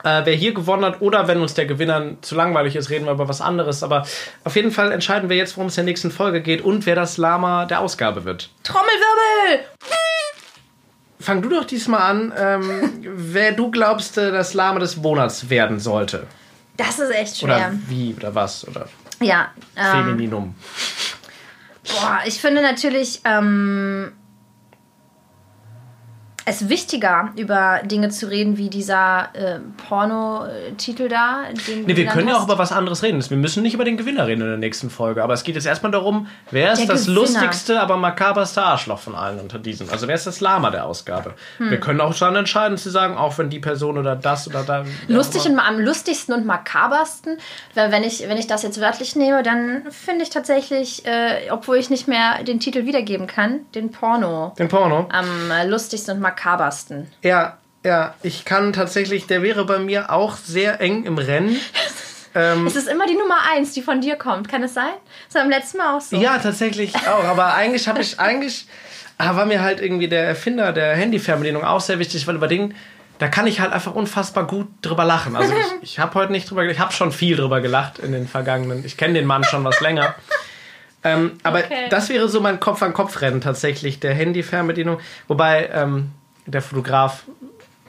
äh, 0.04 0.22
wer 0.26 0.36
hier 0.36 0.54
gewonnen 0.54 0.84
hat 0.84 1.02
oder 1.02 1.28
wenn 1.30 1.40
uns 1.40 1.54
der 1.54 1.66
Gewinner 1.66 2.16
zu 2.22 2.36
langweilig 2.36 2.76
ist, 2.76 2.90
reden 2.90 3.06
wir 3.06 3.14
über 3.14 3.30
was 3.30 3.40
anderes. 3.40 3.84
Aber 3.84 4.06
auf 4.44 4.56
jeden 4.58 4.72
Fall 4.72 4.92
entscheiden 4.92 5.30
wir 5.30 5.38
jetzt, 5.38 5.56
worum 5.56 5.68
es 5.70 5.78
in 5.78 5.86
der 5.86 5.92
nächsten 5.92 6.12
Folge 6.12 6.42
geht 6.42 6.62
und 6.62 6.86
wer 6.86 6.96
das 6.96 7.16
Lama 7.18 7.66
der 7.66 7.80
Ausgabe 7.80 8.26
wird. 8.26 8.50
Trommelwirbel! 8.64 9.66
Fang 11.20 11.42
du 11.42 11.50
doch 11.50 11.66
diesmal 11.66 12.02
an, 12.02 12.34
ähm, 12.38 12.92
wer 13.16 13.52
du 13.54 13.72
glaubst, 13.72 14.18
äh, 14.18 14.32
das 14.32 14.54
Lama 14.54 14.80
des 14.80 14.98
Monats 14.98 15.50
werden 15.50 15.80
sollte. 15.80 16.28
Das 16.78 17.00
ist 17.00 17.12
echt 17.12 17.42
Oder 17.44 17.58
schwer. 17.58 17.74
wie 17.88 18.14
oder 18.16 18.36
was 18.36 18.68
oder 18.68 18.88
Ja. 19.22 19.52
Ähm, 19.78 20.06
Femininum. 20.06 20.56
Boah, 21.88 22.20
ich 22.26 22.42
finde 22.42 22.62
natürlich 22.62 23.22
ähm, 23.24 24.12
es 26.48 26.70
wichtiger, 26.70 27.32
über 27.36 27.82
Dinge 27.84 28.10
zu 28.10 28.30
reden, 28.30 28.58
wie 28.58 28.70
dieser 28.70 29.30
äh, 29.34 29.60
Porno-Titel 29.88 31.08
da. 31.10 31.44
Den 31.68 31.86
Nee, 31.86 31.96
wir 31.96 32.06
können 32.06 32.28
ja 32.28 32.38
auch 32.38 32.44
über 32.46 32.58
was 32.58 32.72
anderes 32.72 33.02
reden. 33.04 33.24
Wir 33.30 33.38
müssen 33.38 33.64
nicht 33.64 33.74
über 33.74 33.84
den 33.84 33.98
Gewinner 33.98 34.28
reden 34.28 34.42
in 34.42 34.48
der 34.48 34.58
nächsten 34.58 34.90
Folge. 34.90 35.24
Aber 35.24 35.34
es 35.34 35.44
geht 35.44 35.56
jetzt 35.56 35.66
erstmal 35.66 35.92
darum, 35.92 36.28
wer 36.52 36.74
ist 36.74 36.80
Der 36.80 36.88
das 36.88 37.06
Gewinner. 37.06 37.22
lustigste, 37.22 37.80
aber 37.80 37.98
makaberste 37.98 38.62
Arschloch 38.62 39.00
von 39.00 39.16
allen 39.16 39.40
unter 39.40 39.58
diesen. 39.60 39.90
Also 39.90 40.08
wer 40.08 40.16
ist 40.16 40.28
das 40.28 40.40
Lama 40.40 40.70
der 40.70 40.86
Ausgabe? 40.86 41.34
Hm. 41.58 41.72
Wir 41.72 41.80
können 41.80 42.00
auch 42.02 42.14
dann 42.16 42.36
entscheiden 42.36 42.78
zu 42.78 42.90
sagen, 42.90 43.18
auch 43.18 43.38
wenn 43.38 43.50
die 43.50 43.60
Person 43.60 43.98
oder 43.98 44.16
das 44.16 44.48
oder 44.48 44.64
da. 44.64 44.86
Lustig 45.08 45.46
und 45.46 45.58
am 45.60 45.80
lustigsten 45.80 46.34
und 46.36 46.46
makabersten, 46.46 47.38
weil 47.74 47.92
wenn 47.92 48.04
ich, 48.04 48.28
wenn 48.28 48.38
ich 48.38 48.48
das 48.48 48.62
jetzt 48.64 48.80
wörtlich 48.80 49.16
nehme, 49.16 49.42
dann 49.44 49.84
finde 49.90 50.24
ich 50.24 50.30
tatsächlich, 50.30 51.06
äh, 51.06 51.50
obwohl 51.50 51.78
ich 51.78 51.90
nicht 51.90 52.08
mehr 52.08 52.44
den 52.44 52.60
Titel 52.60 52.86
wiedergeben 52.86 53.26
kann, 53.28 53.62
den 53.74 53.92
Porno 53.92 54.54
Den 54.60 54.68
Porno. 54.68 55.08
am 55.12 55.26
äh, 55.52 55.66
lustigsten 55.66 56.16
und 56.16 56.22
makabersten. 56.22 56.35
Ja, 57.22 57.58
ja, 57.84 58.16
ich 58.24 58.46
kann 58.46 58.74
tatsächlich, 58.74 59.28
der 59.28 59.42
wäre 59.44 59.66
bei 59.66 59.78
mir 59.80 60.12
auch 60.12 60.38
sehr 60.38 60.82
eng 60.82 61.04
im 61.06 61.18
Rennen. 61.18 61.58
Ähm, 62.38 62.68
Es 62.68 62.76
ist 62.76 62.90
immer 62.90 63.08
die 63.08 63.16
Nummer 63.16 63.38
eins, 63.50 63.72
die 63.72 63.82
von 63.82 64.02
dir 64.02 64.18
kommt. 64.18 64.50
Kann 64.50 64.62
es 64.62 64.74
sein? 64.74 64.92
Das 65.28 65.36
war 65.36 65.44
beim 65.44 65.52
letzten 65.52 65.78
Mal 65.78 65.96
auch 65.96 66.02
so. 66.02 66.18
Ja, 66.18 66.38
tatsächlich 66.38 66.94
auch. 67.08 67.24
Aber 67.24 67.54
eigentlich 67.54 67.88
habe 67.88 68.02
ich, 68.02 68.20
eigentlich 68.20 68.68
ah, 69.18 69.38
war 69.38 69.46
mir 69.46 69.62
halt 69.64 69.80
irgendwie 69.80 70.10
der 70.10 70.26
Erfinder 70.28 70.74
der 70.74 70.98
Handyfernbedienung 70.98 71.64
auch 71.64 71.80
sehr 71.80 71.98
wichtig, 71.98 72.28
weil 72.28 72.36
über 72.36 72.50
den, 72.50 72.76
da 73.20 73.30
kann 73.30 73.48
ich 73.48 73.62
halt 73.62 73.72
einfach 73.72 73.96
unfassbar 73.96 74.46
gut 74.46 74.68
drüber 74.82 75.06
lachen. 75.06 75.38
Also 75.38 75.54
ich, 75.54 75.66
ich 75.94 76.00
habe 76.00 76.14
heute 76.16 76.34
nicht 76.34 76.50
drüber 76.50 76.64
gelacht, 76.64 76.76
ich 76.76 76.82
habe 76.82 76.92
schon 76.92 77.14
viel 77.14 77.38
drüber 77.38 77.62
gelacht 77.62 78.00
in 78.00 78.12
den 78.12 78.28
vergangenen, 78.28 78.84
ich 78.84 78.98
kenne 78.98 79.14
den 79.14 79.26
Mann 79.26 79.46
schon 79.46 79.64
was 79.64 79.80
länger. 79.80 80.14
Ähm, 81.06 81.38
aber 81.44 81.60
Okay. 81.60 81.88
das 81.90 82.10
wäre 82.10 82.28
so 82.28 82.42
mein 82.42 82.60
Kopf-an-Kopf-Rennen 82.60 83.40
tatsächlich, 83.40 84.02
der 84.02 84.14
Handyfernbedienung. 84.14 85.00
Wobei 85.30 85.70
ähm, 85.74 86.12
der 86.46 86.62
Fotograf, 86.62 87.24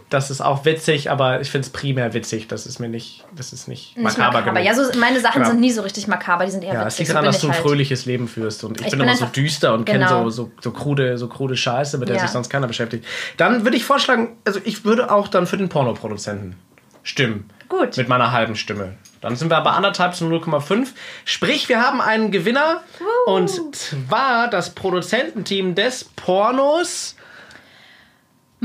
das 0.09 0.31
ist 0.31 0.41
auch 0.41 0.65
witzig, 0.65 1.11
aber 1.11 1.41
ich 1.41 1.51
finde 1.51 1.67
es 1.67 1.73
primär 1.73 2.15
witzig. 2.15 2.47
Das 2.47 2.65
ist 2.65 2.79
mir 2.79 2.89
nicht, 2.89 3.25
das 3.35 3.53
ist 3.53 3.67
nicht, 3.67 3.97
Nicht 3.97 4.05
makaber, 4.19 4.39
makaber. 4.39 4.61
Ja, 4.61 4.73
so, 4.73 4.83
meine 4.99 5.19
Sachen 5.21 5.39
Genau. 5.43 5.51
sind 5.51 5.61
nie 5.61 5.73
so 5.73 5.83
richtig 5.83 6.07
makaber, 6.07 6.45
die 6.45 6.53
sind 6.53 6.63
eher 6.63 6.75
Ja, 6.75 6.81
es 6.83 6.95
witzig. 6.95 6.99
liegt 7.01 7.09
So 7.09 7.13
daran, 7.15 7.25
dass 7.27 7.41
du 7.41 7.49
ein 7.49 7.53
halt. 7.55 7.63
fröhliches 7.63 8.07
Leben 8.07 8.29
führst. 8.29 8.63
Und 8.63 8.79
ich, 8.81 8.87
Ich 8.87 8.91
bin, 8.93 9.01
bin 9.01 9.09
immer 9.09 9.17
so 9.17 9.27
düster 9.27 9.75
und 9.75 9.85
kenne 9.85 10.05
Genau. 10.07 10.25
so, 10.31 10.45
so, 10.45 10.53
so, 10.61 10.71
krude, 10.71 11.19
so 11.19 11.27
krude 11.29 11.57
Scheiße, 11.57 11.99
mit 11.99 12.09
der 12.09 12.17
Ja. 12.17 12.23
sich 12.23 12.31
sonst 12.31 12.51
keiner 12.51 12.69
beschäftigt. 12.69 13.05
Dann 13.37 13.65
würde 13.65 13.77
ich 13.77 13.85
vorschlagen, 13.85 14.37
also 14.45 14.61
ich 14.63 14.85
würde 14.85 15.11
auch 15.11 15.27
dann 15.27 15.49
für 15.49 15.57
den 15.57 15.69
Pornoproduzenten 15.69 16.55
stimmen. 17.03 17.51
Gut. 17.69 17.97
Mit 17.97 18.09
meiner 18.09 18.31
halben 18.31 18.55
Stimme. 18.55 18.95
Dann 19.21 19.35
sind 19.35 19.51
wir 19.51 19.61
bei 19.61 19.71
anderthalb 19.71 20.15
zu 20.15 20.25
0,5. 20.25 20.89
Sprich, 21.25 21.69
wir 21.69 21.81
haben 21.81 22.01
einen 22.01 22.31
Gewinner. 22.31 22.83
Und 23.27 23.51
zwar 23.75 24.49
das 24.49 24.71
Produzententeam 24.77 25.75
des 25.75 26.05
Pornos. 26.05 27.17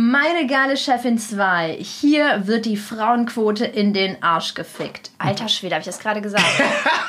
Meine 0.04 0.48
geile 0.48 0.78
Chefin 0.78 1.20
2. 1.20 1.78
Hier 1.80 2.48
wird 2.48 2.66
die 2.66 2.76
Frauenquote 2.76 3.66
in 3.66 3.94
den 3.94 4.24
Arsch 4.24 4.56
gefickt. 4.56 5.12
Alter 5.20 5.48
Schwede, 5.48 5.76
habe 5.76 5.82
ich 5.82 5.86
das 5.86 6.00
gerade 6.00 6.22
gesagt? 6.22 6.44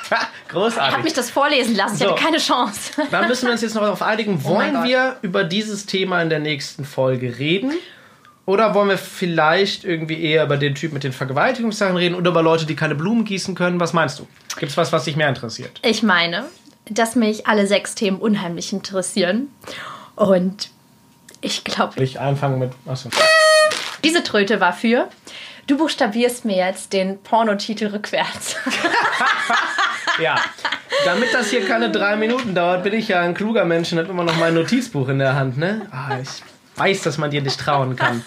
Ich 0.05 0.11
habe 0.11 0.27
Großartig. 0.51 1.03
mich 1.05 1.15
das 1.15 1.31
vorlesen 1.31 1.75
lassen. 1.75 1.95
Ich 1.95 2.01
So. 2.01 2.11
hatte 2.11 2.23
keine 2.23 2.37
Chance. 2.37 2.93
Dann 3.11 3.29
müssen 3.29 3.47
wir 3.47 3.53
uns 3.53 3.63
jetzt 3.63 3.75
noch 3.75 3.81
darauf 3.81 4.03
einigen, 4.03 4.43
Oh 4.45 4.49
wollen 4.51 4.75
Gott. 4.75 4.85
wir 4.85 5.17
über 5.23 5.43
dieses 5.43 5.87
Thema 5.87 6.21
in 6.21 6.29
der 6.29 6.41
nächsten 6.41 6.85
Folge 6.85 7.39
reden? 7.39 7.73
Oder 8.45 8.75
wollen 8.75 8.91
wir 8.91 8.99
vielleicht 8.99 9.85
irgendwie 9.85 10.23
eher 10.23 10.45
über 10.45 10.59
den 10.59 10.75
Typ 10.75 10.93
mit 10.93 11.03
den 11.03 11.13
Vergewaltigungssachen 11.13 11.97
reden 11.97 12.15
oder 12.15 12.31
über 12.33 12.43
Leute, 12.43 12.67
die 12.67 12.77
keine 12.77 12.95
Blumen 12.95 13.25
gießen 13.25 13.55
können? 13.55 13.81
Was 13.81 13.95
meinst 13.95 14.19
du? 14.19 14.27
Gibt 14.59 14.71
es 14.71 14.77
was, 14.77 14.93
was 14.93 15.05
dich 15.05 15.17
mehr 15.17 15.31
interessiert? 15.31 15.81
Ich 15.83 16.03
meine, 16.03 16.45
dass 16.91 17.17
mich 17.17 17.47
alle 17.47 17.67
sechs 17.67 17.95
Themen 17.95 18.19
unheimlich 18.19 18.71
interessieren. 18.75 19.49
Und 20.15 20.69
ich 21.43 21.65
glaube, 21.65 22.03
ich 22.03 22.19
anfangen 22.19 22.59
mit. 22.59 22.73
Achso. 22.87 23.11
diese 24.03 24.23
Tröte 24.23 24.61
war 24.61 24.73
für. 24.73 25.09
Du 25.67 25.77
buchstabierst 25.77 26.45
mir 26.45 26.57
jetzt 26.57 26.93
den 26.93 27.23
Pornotitel 27.23 27.89
rückwärts. 27.89 28.57
Ja. 30.21 30.41
Damit 31.05 31.33
das 31.33 31.51
hier 31.51 31.67
keine 31.67 31.91
drei 31.91 32.17
Minuten 32.17 32.55
dauert, 32.55 32.85
bin 32.85 32.93
ich 32.93 33.09
ja 33.09 33.21
ein 33.23 33.35
kluger 33.35 33.65
Mensch 33.65 33.93
und 33.93 33.99
habe 33.99 34.11
immer 34.11 34.25
noch 34.25 34.37
mein 34.37 34.55
Notizbuch 34.55 35.09
in 35.09 35.19
der 35.19 35.35
Hand, 35.35 35.57
ne? 35.57 35.87
Ah, 35.91 36.19
ich 36.21 36.29
weiß, 36.77 37.03
dass 37.03 37.19
man 37.19 37.31
dir 37.31 37.43
nicht 37.43 37.59
trauen 37.59 37.97
kann. 37.97 38.23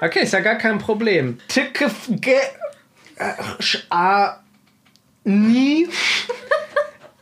Okay, 0.00 0.20
ist 0.20 0.32
ja 0.32 0.40
gar 0.40 0.56
kein 0.56 0.78
Problem. 0.78 1.38
Ticke, 1.48 1.90
a, 3.88 4.40
ni, 5.24 5.88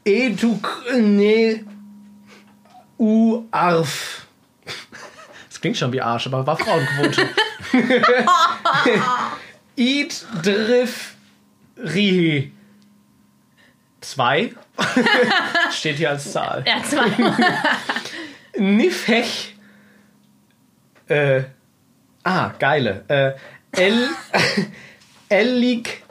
eduk, 0.05 0.85
ne, 0.93 1.65
u, 2.99 3.45
arf. 3.53 4.24
Klingt 5.64 5.79
schon 5.79 5.94
wie 5.94 6.03
Arsch, 6.03 6.27
aber 6.27 6.46
war 6.46 6.59
Frauenquote. 6.59 7.27
Id, 9.77 10.27
drif, 10.42 11.14
rihi. 11.79 12.53
Zwei. 14.03 14.53
Steht 15.70 15.96
hier 15.96 16.11
als 16.11 16.31
Zahl. 16.31 16.66
Ja, 16.66 16.83
zwei. 16.83 17.09
Nifech. 18.59 19.55
Äh, 21.09 21.44
ah, 22.24 22.50
geile. 22.59 23.05
Äh, 23.09 23.33
El. 23.81 24.11
Ellig. 25.31 26.03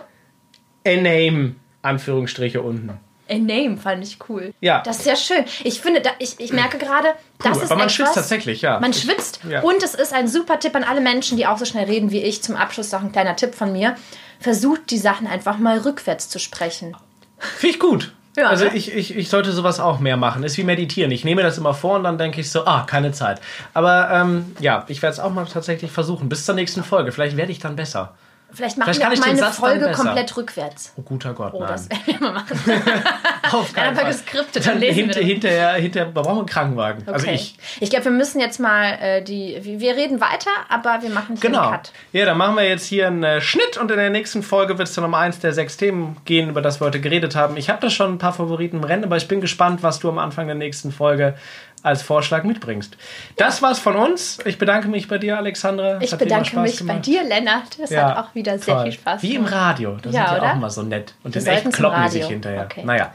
Ename. 0.83 1.57
Anführungsstriche 1.83 2.63
unten. 2.63 2.99
A 3.29 3.35
Name 3.35 3.77
fand 3.77 4.03
ich 4.03 4.17
cool. 4.29 4.53
Ja. 4.59 4.81
Das 4.85 4.97
ist 4.97 5.03
sehr 5.05 5.15
schön. 5.15 5.45
Ich 5.63 5.81
finde, 5.81 6.01
da, 6.01 6.09
ich, 6.19 6.39
ich 6.39 6.51
merke 6.51 6.77
gerade, 6.77 7.09
das 7.41 7.57
ist 7.57 7.63
aber 7.65 7.75
man 7.75 7.79
etwas, 7.81 7.93
schwitzt 7.93 8.15
tatsächlich, 8.15 8.61
ja. 8.61 8.79
Man 8.79 8.91
Ich- 8.91 9.01
schwitzt 9.01 9.39
ja. 9.49 9.61
und 9.61 9.81
es 9.81 9.95
ist 9.95 10.13
ein 10.13 10.27
super 10.27 10.59
Tipp 10.59 10.75
an 10.75 10.83
alle 10.83 11.01
Menschen, 11.01 11.37
die 11.37 11.47
auch 11.47 11.57
so 11.57 11.65
schnell 11.65 11.85
reden 11.85 12.11
wie 12.11 12.21
ich. 12.21 12.43
Zum 12.43 12.55
Abschluss 12.55 12.91
noch 12.91 13.01
ein 13.01 13.11
kleiner 13.11 13.35
Tipp 13.35 13.55
von 13.55 13.71
mir. 13.71 13.95
Versucht 14.39 14.91
die 14.91 14.97
Sachen 14.97 15.25
einfach 15.27 15.57
mal 15.57 15.77
rückwärts 15.79 16.27
zu 16.29 16.37
sprechen. 16.39 16.95
Finde 17.39 17.75
ich 17.75 17.79
gut. 17.79 18.13
Ja, 18.35 18.47
also 18.49 18.65
ne? 18.65 18.71
ich, 18.73 18.93
ich, 18.93 19.15
ich 19.15 19.29
sollte 19.29 19.51
sowas 19.51 19.79
auch 19.79 19.99
mehr 19.99 20.17
machen. 20.17 20.43
Ist 20.43 20.57
wie 20.57 20.63
meditieren. 20.63 21.11
Ich 21.11 21.23
nehme 21.23 21.43
das 21.43 21.57
immer 21.57 21.73
vor 21.73 21.97
und 21.97 22.03
dann 22.03 22.17
denke 22.17 22.41
ich 22.41 22.49
so, 22.49 22.65
ah, 22.65 22.83
keine 22.87 23.11
Zeit. 23.11 23.39
Aber 23.73 24.09
ähm, 24.11 24.55
ja, 24.59 24.85
ich 24.87 25.01
werde 25.01 25.13
es 25.13 25.19
auch 25.19 25.31
mal 25.31 25.45
tatsächlich 25.45 25.91
versuchen. 25.91 26.29
Bis 26.29 26.45
zur 26.45 26.55
nächsten 26.55 26.83
Folge. 26.83 27.11
Vielleicht 27.11 27.37
werde 27.37 27.51
ich 27.51 27.59
dann 27.59 27.75
besser. 27.75 28.15
Vielleicht 28.55 28.77
machen 28.77 28.93
Vielleicht 28.93 28.99
wir 29.01 29.07
auch 29.07 29.13
ich 29.13 29.19
mal 29.19 29.43
eine 29.45 29.53
Folge 29.53 29.91
komplett 29.91 30.37
rückwärts. 30.37 30.93
Oh 30.97 31.01
guter 31.01 31.33
Gott, 31.33 31.53
Oh, 31.53 31.59
nein. 31.61 31.69
das 31.69 31.89
werden 31.89 32.03
wir 32.05 32.19
mal 32.21 32.33
machen. 32.33 32.59
Auf 33.51 33.73
keinen 33.73 33.95
Fall. 33.95 34.05
geskriptet, 34.07 34.65
Dann 34.65 34.73
dann 34.73 34.79
lesen 34.81 34.95
wir 34.97 35.03
hinter, 35.03 35.19
das. 35.19 35.27
hinterher, 35.29 35.73
hinterher, 35.73 36.07
wir 36.15 36.21
brauchen 36.23 36.37
einen 36.39 36.45
Krankenwagen. 36.47 37.03
Also 37.07 37.25
Okay. 37.25 37.35
ich. 37.35 37.57
ich 37.79 37.89
glaube, 37.89 38.05
wir 38.05 38.11
müssen 38.11 38.39
jetzt 38.39 38.59
mal 38.59 38.93
äh, 39.01 39.21
die. 39.23 39.57
Wir 39.61 39.79
wir 39.79 39.95
reden 39.95 40.21
weiter, 40.21 40.49
aber 40.69 41.01
wir 41.01 41.09
machen 41.09 41.35
hier 41.39 41.49
Genau. 41.49 41.61
einen 41.63 41.71
Cut. 41.73 41.91
Ja, 42.13 42.25
dann 42.25 42.37
machen 42.37 42.55
wir 42.55 42.67
jetzt 42.67 42.85
hier 42.85 43.07
einen 43.07 43.23
äh, 43.23 43.41
Schnitt 43.41 43.77
und 43.77 43.91
in 43.91 43.97
der 43.97 44.09
nächsten 44.09 44.43
Folge 44.43 44.77
wird 44.77 44.87
es 44.87 44.93
dann 44.95 45.03
um 45.03 45.13
eins 45.13 45.39
der 45.39 45.53
sechs 45.53 45.77
Themen 45.77 46.17
gehen, 46.25 46.49
über 46.49 46.61
das 46.61 46.79
wir 46.81 46.85
heute 46.87 47.01
geredet 47.01 47.35
haben. 47.35 47.57
Ich 47.57 47.69
habe 47.69 47.79
da 47.81 47.89
schon 47.89 48.13
ein 48.13 48.17
paar 48.17 48.33
Favoriten 48.33 48.77
im 48.77 48.83
Rennen, 48.83 49.03
aber 49.03 49.17
ich 49.17 49.27
bin 49.27 49.41
gespannt, 49.41 49.83
was 49.83 49.99
du 49.99 50.09
am 50.09 50.19
Anfang 50.19 50.45
der 50.47 50.55
nächsten 50.55 50.91
Folge 50.91 51.35
als 51.83 52.01
Vorschlag 52.01 52.43
mitbringst. 52.45 52.97
Das 53.35 53.61
war's 53.61 53.77
von 53.77 53.95
uns. 53.95 54.39
Ich 54.45 54.57
bedanke 54.57 54.87
mich 54.87 55.07
bei 55.07 55.17
dir, 55.17 55.37
Alexandra. 55.37 55.97
Es 56.01 56.13
Ich 56.13 56.17
bedanke 56.17 56.57
mich 56.59 56.77
gemacht. 56.77 56.97
bei 56.97 57.01
dir, 57.01 57.23
Lennart. 57.23 57.77
Das 57.79 57.89
Ja, 57.91 58.15
hat 58.15 58.25
auch 58.25 58.33
wieder 58.35 58.57
sehr 58.57 58.73
toll. 58.75 58.83
viel 58.85 58.91
Spaß 58.93 59.21
Wie 59.21 59.35
im 59.35 59.45
gemacht. 59.45 59.53
Radio. 59.53 59.97
Da 60.01 60.09
Ja, 60.09 60.25
sind 60.27 60.35
die 60.35 60.41
oder? 60.41 60.51
auch 60.51 60.55
immer 60.55 60.69
so 60.69 60.81
nett. 60.83 61.13
Und 61.23 61.35
Wir 61.35 61.41
in 61.41 61.47
echt 61.47 61.71
kloppen 61.73 62.03
die 62.05 62.09
sich 62.09 62.25
hinterher. 62.25 62.63
Okay. 62.63 62.83
Naja. 62.85 63.13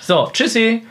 So, 0.00 0.30
tschüssi. 0.32 0.86